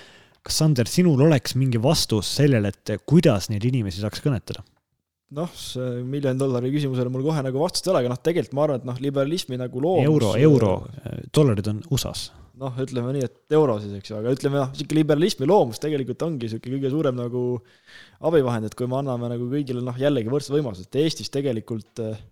[0.46, 4.62] kas, Sander, sinul oleks mingi vastus sellele, et kuidas neid inimesi saaks kõnetada?
[5.34, 8.66] Noh, see miljoni dollari küsimusele mul kohe nagu vastust ei ole, aga noh, tegelikult ma
[8.66, 10.74] arvan, et noh, liberalismi nagu loomus euro, euro,
[11.34, 12.30] dollarid on USA-s.
[12.60, 16.22] noh, ütleme nii, et euro siis, eks ju, aga ütleme noh, niisugune liberalismi loomus tegelikult
[16.28, 17.42] ongi niisugune kõige suurem nagu
[18.30, 22.22] abivahend, et kui me anname nagu kõigile noh, jällegi võrdsed võimalused, et Eestis tegelikult eh,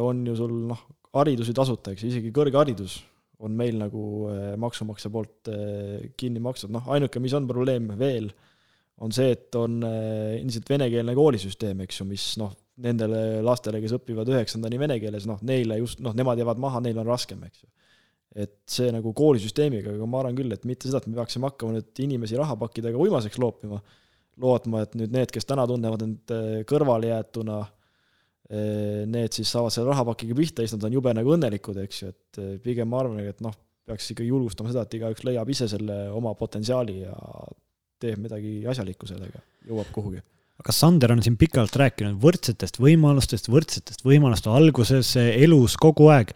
[0.00, 0.82] on ju sul noh,
[1.18, 3.02] haridusi tasuta, eks ju, isegi kõrgharidus
[3.44, 4.02] on meil nagu
[4.58, 5.46] maksumaksja poolt
[6.18, 8.32] kinni makstud, noh, ainuke, mis on probleem veel
[9.04, 13.94] on see, et on äh, endiselt venekeelne koolisüsteem, eks ju, mis noh, nendele lastele, kes
[13.98, 17.62] õpivad üheksandani vene keeles, noh, neile just, noh, nemad jäävad maha, neil on raskem, eks
[17.64, 17.70] ju.
[18.38, 21.78] et see nagu koolisüsteemiga, aga ma arvan küll, et mitte seda, et me peaksime hakkama
[21.78, 23.80] nüüd inimesi rahapakkidega uimaseks loopima,
[24.38, 29.94] lootma, et nüüd need, kes täna tunnevad end äh, kõrvalejäetuna, äh, need siis saavad selle
[29.94, 33.22] rahapakiga pihta ja siis nad on jube nagu õnnelikud, eks ju, et pigem ma arvan,
[33.26, 33.54] et noh,
[33.88, 37.16] peaks ikkagi julgustama seda, et igaüks leiab ise selle oma potentsiaali ja
[38.02, 40.22] teeb midagi asjalikku sellega, jõuab kuhugi
[40.58, 46.32] aga Sander on siin pikalt rääkinud võrdsetest võimalustest, võrdsetest võimaluste alguses, elus kogu aeg.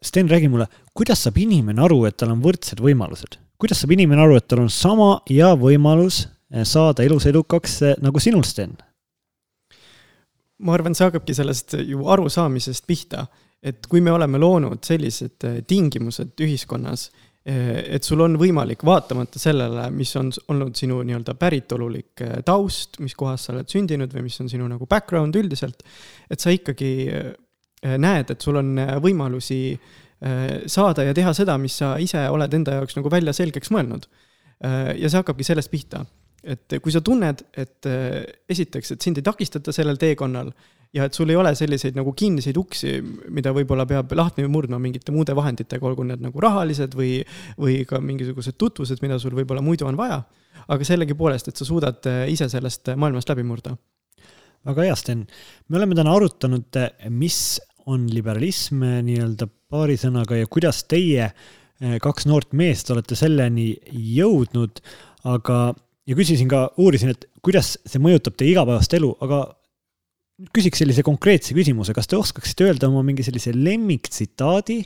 [0.00, 3.40] Sten, räägi mulle, kuidas saab inimene aru, et tal on võrdsed võimalused?
[3.60, 7.94] kuidas saab inimene aru, et tal on sama hea võimalus eh, saada elus edukaks eh,
[8.04, 8.76] nagu sinul, Sten?
[10.60, 13.26] ma arvan, see hakkabki sellest ju arusaamisest pihta,
[13.64, 17.10] et kui me oleme loonud sellised eh, tingimused ühiskonnas
[17.46, 23.14] et sul on võimalik, vaatamata sellele, mis on olnud sinu nii-öelda päritolulik eh, taust, mis
[23.14, 25.84] kohas sa oled sündinud või mis on sinu nagu background üldiselt,
[26.30, 27.30] et sa ikkagi eh,
[27.86, 29.60] näed, et sul on võimalusi
[30.72, 34.06] saada ja teha seda, mis sa ise oled enda jaoks nagu välja selgeks mõelnud.
[34.64, 36.00] ja see hakkabki sellest pihta,
[36.40, 37.88] et kui sa tunned, et
[38.48, 40.48] esiteks, et sind ei takistata sellel teekonnal
[40.94, 42.92] ja et sul ei ole selliseid nagu kinniseid uksi,
[43.34, 47.18] mida võib-olla peab lahti murdma mingite muude vahenditega, olgu need nagu rahalised või,
[47.60, 50.22] või ka mingisugused tutvused, mida sul võib-olla muidu on vaja.
[50.66, 53.76] aga sellegipoolest, et sa suudad eh, ise sellest maailmast läbi murda.
[54.66, 55.26] väga hea, Sten.
[55.68, 61.32] me oleme täna arutanud, eh, mis on liberalism eh, nii-öelda paari sõnaga ja kuidas teie,
[61.76, 64.78] kaks noort meest, olete selleni jõudnud,
[65.28, 65.74] aga
[66.06, 69.42] ja küsisin ka, uurisin, et kuidas see mõjutab teie igapäevast elu, aga
[70.52, 74.78] küsiks sellise konkreetse küsimuse, kas te oskaksite öelda oma mingi sellise lemmiktsitaadi,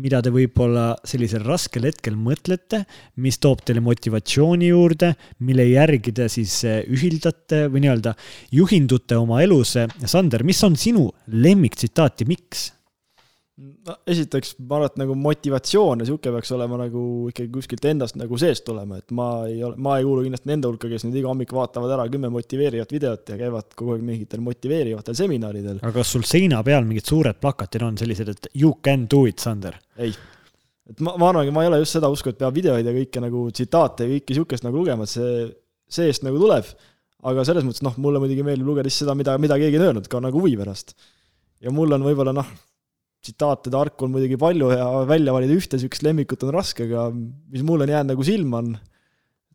[0.00, 2.82] mida te võib-olla sellisel raskel hetkel mõtlete,
[3.24, 5.14] mis toob teile motivatsiooni juurde,
[5.46, 8.12] mille järgi te siis eh, ühildate või nii-öelda
[8.58, 9.78] juhindute oma elus.
[10.04, 12.68] Sander, mis on sinu lemmiktsitaat ja miks?
[13.60, 18.16] No esiteks ma arvan, et nagu motivatsioon ja sihuke peaks olema nagu ikkagi kuskilt endast
[18.18, 21.20] nagu seest tulema, et ma ei ole, ma ei kuulu kindlasti nende hulka, kes nüüd
[21.20, 25.80] iga hommik vaatavad ära kümme motiveerivat videot ja käivad kogu aeg mingitel motiveerivatel seminaridel.
[25.82, 29.42] aga kas sul seina peal mingid suured plakatid on sellised, et you can do it,
[29.42, 29.76] Sander?
[30.00, 30.14] ei,
[30.90, 33.24] et ma, ma arvangi, ma ei ole just seda usku, et peab videoid ja kõike
[33.26, 35.44] nagu tsitaate ja kõike sihukest nagu lugema, et see
[35.90, 36.72] seest nagu tuleb.
[37.28, 40.08] aga selles mõttes noh, mulle muidugi meeldib lugeda siis seda, mida, mida keegi on öelnud,
[40.08, 40.96] ka nagu huvi pärast.
[41.60, 42.48] ja mul on võib-olla noh
[43.20, 47.64] tsitaatide arku on muidugi palju ja välja valida ühte niisugust lemmikut on raske, aga mis
[47.66, 48.76] mulle on jäänud nagu silma, on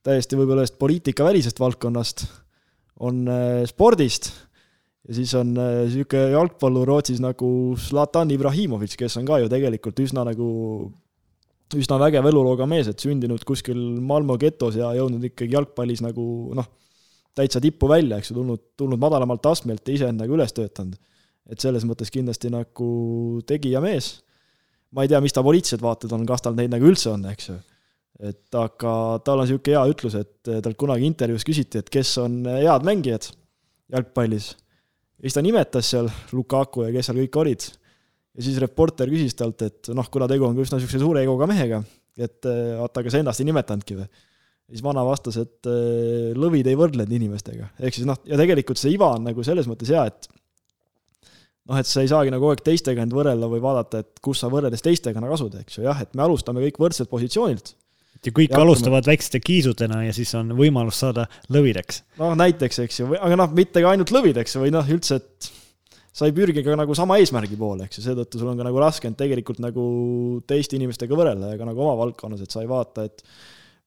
[0.05, 2.25] täiesti võib-olla ühest poliitikavälisest valdkonnast,
[3.05, 4.29] on äh, spordist.
[5.05, 7.47] Ja siis on niisugune äh, jalgpallur Rootsis nagu
[7.81, 10.47] Zlatan Ibrahimovic, kes on ka ju tegelikult üsna nagu,
[11.77, 16.69] üsna vägev elulooga mees, et sündinud kuskil Malmo getos ja jõudnud ikkagi jalgpallis nagu noh,
[17.37, 21.01] täitsa tippu välja, eks ju, tulnud, tulnud madalamalt astmelt ja iseend nagu üles töötanud
[21.51, 22.89] et selles mõttes kindlasti nagu
[23.47, 24.19] tegija mees.
[24.95, 27.49] ma ei tea, mis ta poliitilised vaated on, kas tal neid nagu üldse on, eks
[27.51, 27.55] ju.
[28.31, 28.91] et aga
[29.25, 33.29] tal on niisugune hea ütlus, et talt kunagi intervjuus küsiti, et kes on head mängijad
[33.93, 34.53] jalgpallis.
[35.19, 37.67] ja siis ta nimetas seal Lukaku ja kes seal kõik olid.
[38.35, 41.49] ja siis reporter küsis talt, et noh, kuna tegu on ka üsna niisuguse suure egoga
[41.49, 41.83] mehega,
[42.17, 44.09] et vaata, aga sa ennast ei nimetanudki või
[44.65, 45.67] siis vana vastas, et
[46.33, 49.91] lõvid ei võrdlenud inimestega, ehk siis noh, ja tegelikult see iva on nagu selles mõttes
[49.93, 50.25] hea, et
[51.69, 54.43] noh, et sa ei saagi nagu kogu aeg teistega end võrrelda või vaadata, et kus
[54.43, 57.73] sa võrreldes teistega nagu asud, eks ju, jah, et me alustame kõik võrdselt positsioonilt.
[58.25, 62.03] ja kõik ja alustavad väikeste kiisudena ja siis on võimalus saada lõvideks.
[62.21, 65.51] noh, näiteks, eks ju, aga noh, mitte ka ainult lõvideks või noh, üldse, et
[66.15, 68.79] sa ei pürgi ka nagu sama eesmärgi poole, eks ju, seetõttu sul on ka nagu
[68.81, 69.83] raske end tegelikult nagu
[70.47, 73.25] teiste inimestega võrrelda ja ka nagu oma valdkonnas, et sa ei vaata, et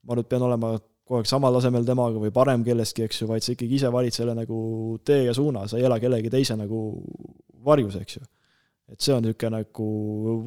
[0.04, 0.74] ma nüüd pean olema
[1.08, 4.12] kogu aeg samal tasemel temaga või parem kellestki, eks ju, vaid sa ikkagi ise valid
[4.12, 4.58] selle nagu
[5.08, 6.82] tee ja suuna, sa ei ela kellegi teise nagu
[7.64, 8.24] varjus, eks ju.
[8.92, 9.88] et see on niisugune nagu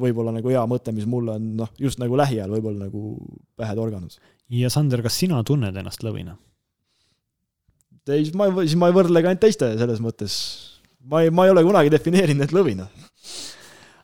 [0.00, 3.16] võib-olla nagu hea mõte, mis mulle on noh, just nagu lähiajal võib-olla nagu
[3.58, 4.18] pähe torganud.
[4.52, 6.36] ja Sander, kas sina tunned ennast lõvina?
[8.08, 10.34] ei, siis ma ei, siis ma ei võrdle ka ainult teiste selles mõttes.
[11.06, 12.88] ma ei, ma ei ole kunagi defineerinud end lõvina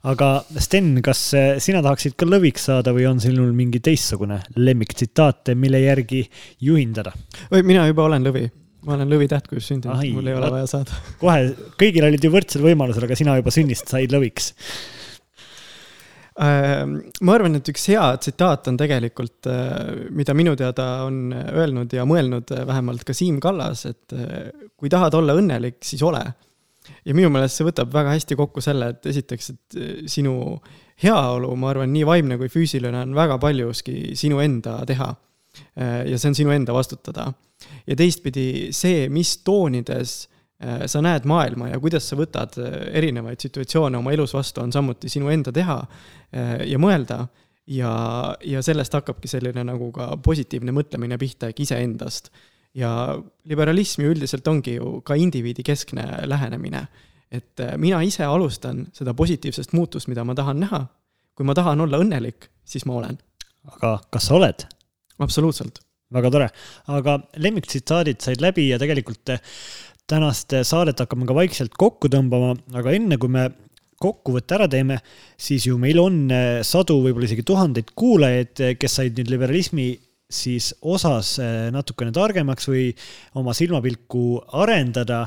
[0.06, 0.28] aga
[0.62, 5.82] Sten, kas eh, sina tahaksid ka lõviks saada või on sinul mingi teistsugune lemmiktsitaat, mille
[5.82, 6.22] järgi
[6.64, 7.12] juhindada?
[7.50, 8.46] oi, mina juba olen lõvi
[8.86, 11.00] ma olen lõvitäht, kui sündinud, mul ei ole vaja saada.
[11.20, 14.52] kohe, kõigil olid ju võrdsed võimalused, aga sina juba sünnist said lõviks
[16.38, 21.94] ähm, ma arvan, et üks hea tsitaat on tegelikult, äh, mida minu teada on öelnud
[21.96, 26.22] ja mõelnud äh, vähemalt ka Siim Kallas, et äh, kui tahad olla õnnelik, siis ole.
[27.04, 30.38] ja minu meelest see võtab väga hästi kokku selle, et esiteks, et sinu
[31.02, 35.10] heaolu, ma arvan, nii vaimne kui füüsiline on väga paljuski sinu enda teha.
[35.78, 37.26] ja see on sinu enda vastutada
[37.88, 40.18] ja teistpidi see, mis toonides
[40.62, 44.74] äh, sa näed maailma ja kuidas sa võtad äh, erinevaid situatsioone oma elus vastu, on
[44.74, 47.26] samuti sinu enda teha äh, ja mõelda.
[47.68, 47.90] ja,
[48.44, 52.30] ja sellest hakkabki selline nagu ka positiivne mõtlemine pihta ehk iseendast.
[52.74, 56.86] ja liberalism ju üldiselt ongi ju ka indiviidi keskne lähenemine.
[57.30, 60.86] et mina ise alustan seda positiivsest muutust, mida ma tahan näha.
[61.34, 63.18] kui ma tahan olla õnnelik, siis ma olen.
[63.76, 64.66] aga kas sa oled?
[65.18, 66.48] absoluutselt väga tore,
[66.94, 69.42] aga lemmiktsitaadid said läbi ja tegelikult eh,
[70.08, 73.48] tänast saadet hakkame ka vaikselt kokku tõmbama, aga enne kui me
[73.98, 75.00] kokkuvõtte ära teeme,
[75.36, 79.92] siis ju meil on eh, sadu, võib-olla isegi tuhandeid kuulajaid, eh, kes said nüüd liberalismi
[80.28, 81.38] siis osas
[81.72, 82.90] natukene targemaks või
[83.40, 85.22] oma silmapilku arendada.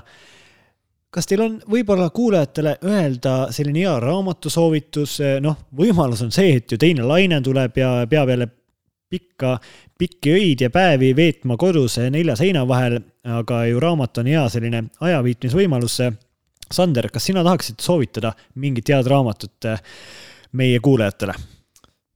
[1.09, 6.77] kas teil on võib-olla kuulajatele öelda selline hea raamatusoovitus, noh, võimalus on see, et ju
[6.77, 8.47] teine laine tuleb ja peab jälle
[9.11, 9.57] pikka,
[9.99, 14.85] pikki öid ja päevi veetma kodus nelja seina vahel, aga ju raamat on hea selline
[15.03, 16.01] ajaviitmisvõimalus.
[16.71, 18.31] Sander, kas sina tahaksid soovitada
[18.63, 19.81] mingit head raamatut eh,
[20.55, 21.35] meie kuulajatele?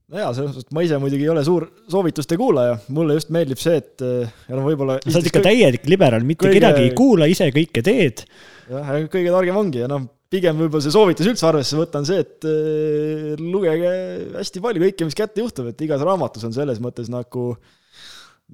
[0.06, 3.32] no jaa, selles mõttes, et ma ise muidugi ei ole suur soovituste kuulaja, mulle just
[3.34, 5.00] meeldib see, et eh, ja no võib-olla.
[5.02, 6.60] sa oled ikka täielik liberaal, mitte kõige...
[6.60, 8.22] kedagi ei kuula, ise kõike teed.
[8.70, 12.22] jah, kõige targem ongi ja noh, pigem võib-olla see soovitus üldse arvesse võtta on see,
[12.24, 13.90] et äh, lugege
[14.36, 17.52] hästi palju kõike, mis kätte juhtub, et igas raamatus on selles mõttes nagu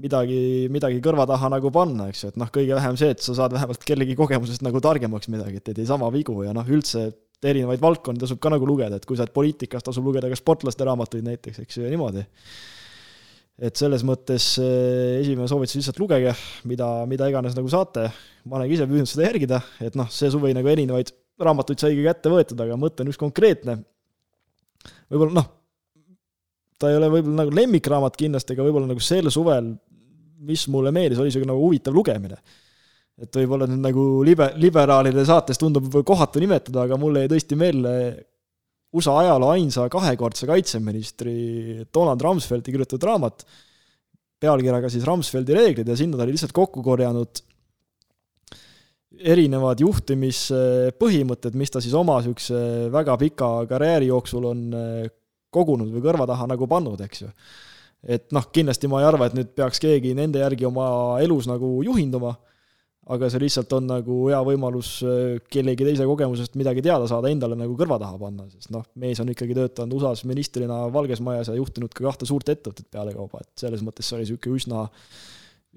[0.02, 3.36] midagi, midagi kõrva taha nagu panna, eks ju, et noh, kõige vähem see, et sa
[3.36, 7.10] saad vähemalt kellegi kogemusest nagu targemaks midagi, et ei tee sama vigu ja noh, üldse
[7.42, 10.86] erinevaid valdkondi tasub ka nagu lugeda, et kui sa oled poliitikas, tasub lugeda ka sportlaste
[10.86, 12.24] raamatuid näiteks, eks ju, ja niimoodi.
[13.62, 16.32] et selles mõttes eh, esimene soovitus lihtsalt lugege,
[16.66, 18.08] mida, mida iganes nagu saate,
[18.48, 22.32] ma olen ise püüdnud seda järgida, et noh, see suvi nagu erinevaid raamatuid saigi kätte
[22.32, 23.78] võetud, aga mõte on üks konkreetne.
[25.10, 25.48] võib-olla noh,
[26.78, 29.72] ta ei ole võib-olla nagu lemmikraamat kindlasti, aga võib-olla nagu sel suvel,
[30.42, 32.40] mis mulle meeldis, oli see nagu huvitav lugemine.
[33.22, 37.92] et võib-olla nüüd nagu libe-, liberaalide saates tundub kohatu nimetada, aga mulle jäi tõesti meelde
[38.92, 43.44] USA ajaloo ainsa kahekordse kaitseministri Donald Rumsfeldi kirjutatud raamat,
[44.42, 47.44] pealkirjaga siis Rumsfeldi reeglid ja sinna ta oli lihtsalt kokku korjanud
[49.18, 55.10] erinevad juhtimispõhimõtted, mis ta siis oma niisuguse väga pika karjääri jooksul on eh,
[55.52, 57.28] kogunud või kõrva taha nagu pannud, eks ju.
[58.08, 61.78] et noh, kindlasti ma ei arva, et nüüd peaks keegi nende järgi oma elus nagu
[61.84, 62.34] juhinduma
[63.10, 67.58] aga see lihtsalt on nagu hea võimalus äh, kellegi teise kogemusest midagi teada saada, endale
[67.58, 71.58] nagu kõrva taha panna, sest noh, mees on ikkagi töötanud USA-s ministrina Valges Majas ja
[71.58, 74.84] juhtinud ka kahte suurt ettevõtet pealekauba, et selles mõttes see oli niisugune üsna,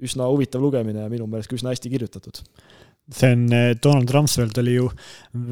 [0.06, 2.44] üsna huvitav lugemine ja minu meelest ka üsna hästi kirjutatud
[3.12, 4.90] see on, äh, Donald Rumsfeld oli ju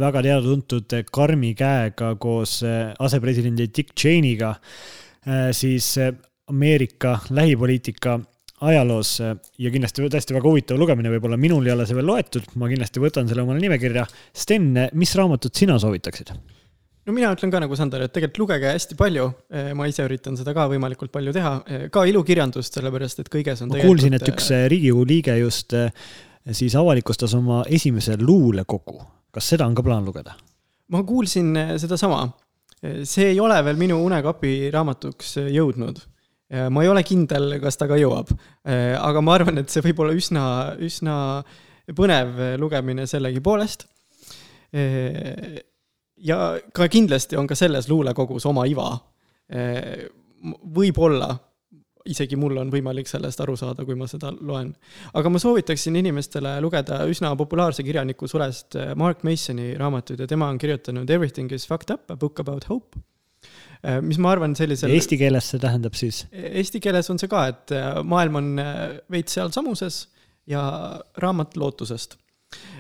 [0.02, 4.56] väga teada-tuntud karmi käega koos äh, asepresidendi Dick Cheney'ga,
[5.56, 5.94] siis
[6.52, 8.18] Ameerika lähipoliitika
[8.64, 12.50] ajaloos äh, ja kindlasti tõesti väga huvitav lugemine, võib-olla minul ei ole see veel loetud,
[12.60, 14.06] ma kindlasti võtan selle omale nimekirja.
[14.36, 16.34] Sten, mis raamatut sina soovitaksid?
[17.04, 20.38] no mina ütlen ka nagu Sander, et tegelikult lugege hästi palju, äh, ma ise üritan
[20.40, 24.30] seda ka võimalikult palju teha, äh, ka ilukirjandust, sellepärast et kõiges on ma kuulsin, et
[24.32, 25.76] üks Riigikogu liige just
[26.52, 29.00] siis avalikustas oma esimese luulekogu,
[29.32, 30.36] kas seda on ka plaan lugeda?
[30.94, 32.26] ma kuulsin sedasama,
[33.08, 36.02] see ei ole veel minu unekapi raamatuks jõudnud
[36.70, 38.30] ma ei ole kindel, kas ta ka jõuab.
[38.68, 40.44] Aga ma arvan, et see võib olla üsna,
[40.84, 41.16] üsna
[41.98, 43.88] põnev lugemine sellegipoolest.
[46.24, 46.38] Ja
[46.76, 48.92] ka kindlasti on ka selles luulekogus oma iva.
[50.78, 51.32] Võib-olla
[52.10, 54.74] isegi mul on võimalik sellest aru saada, kui ma seda loen.
[55.14, 60.58] aga ma soovitaksin inimestele lugeda üsna populaarse kirjaniku surest Mark Masoni raamatuid ja tema on
[60.58, 63.00] kirjutanud Everything is fucked up, a book about hope
[63.84, 64.94] Äh, mis ma arvan sellisel.
[64.96, 66.24] Eesti keeles see tähendab siis?
[66.32, 67.74] Eesti keeles on see ka, et
[68.08, 68.52] maailm on
[69.12, 70.06] veits sealsamuses
[70.50, 70.64] ja
[71.20, 72.20] raamat lootusest.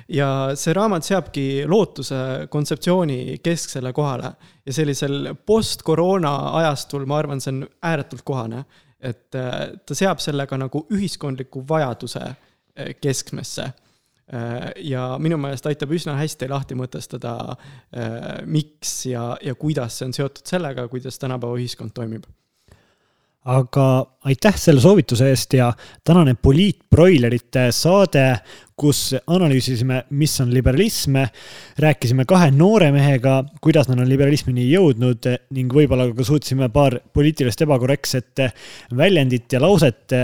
[0.07, 2.15] ja see raamat seabki lootuse
[2.53, 4.29] kontseptsiooni kesksele kohale
[4.65, 8.63] ja sellisel post-koroona ajastul, ma arvan, see on ääretult kohane.
[9.03, 12.23] Et ta seab sellega nagu ühiskondliku vajaduse
[13.01, 13.71] keskmesse.
[14.33, 17.33] Äh, ja minu meelest aitab üsna hästi lahti mõtestada,
[17.91, 22.23] äh, miks ja, ja kuidas see on seotud sellega, kuidas tänapäeva ühiskond toimib
[23.43, 23.85] aga
[24.29, 25.73] aitäh selle soovituse eest ja
[26.05, 28.25] tänane poliitbroilerite saade,
[28.79, 31.19] kus analüüsisime, mis on liberalism,
[31.79, 37.65] rääkisime kahe noore mehega, kuidas nad on liberalismini jõudnud ning võib-olla ka suutsime paar poliitilist
[37.67, 38.45] ebakorrektset
[38.95, 40.15] väljendit ja lauset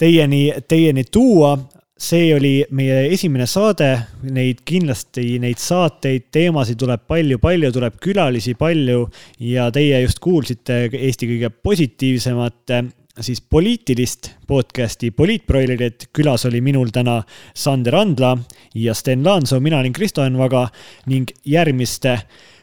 [0.00, 1.58] teieni, teieni tuua
[2.00, 3.90] see oli meie esimene saade,
[4.32, 9.04] neid kindlasti, neid saateid, teemasid tuleb palju-palju, tuleb külalisi palju.
[9.44, 12.74] Ja teie just kuulsite Eesti kõige positiivsemat
[13.20, 16.08] siis poliitilist podcast'i Poliitbroilerid.
[16.12, 17.20] külas oli minul täna
[17.54, 18.36] Sander Andla
[18.74, 20.68] ja Sten Laansoo, mina olin Kristo Enn Vaga
[21.06, 22.18] ning järgmiste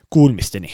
[0.09, 0.71] kuulmisteni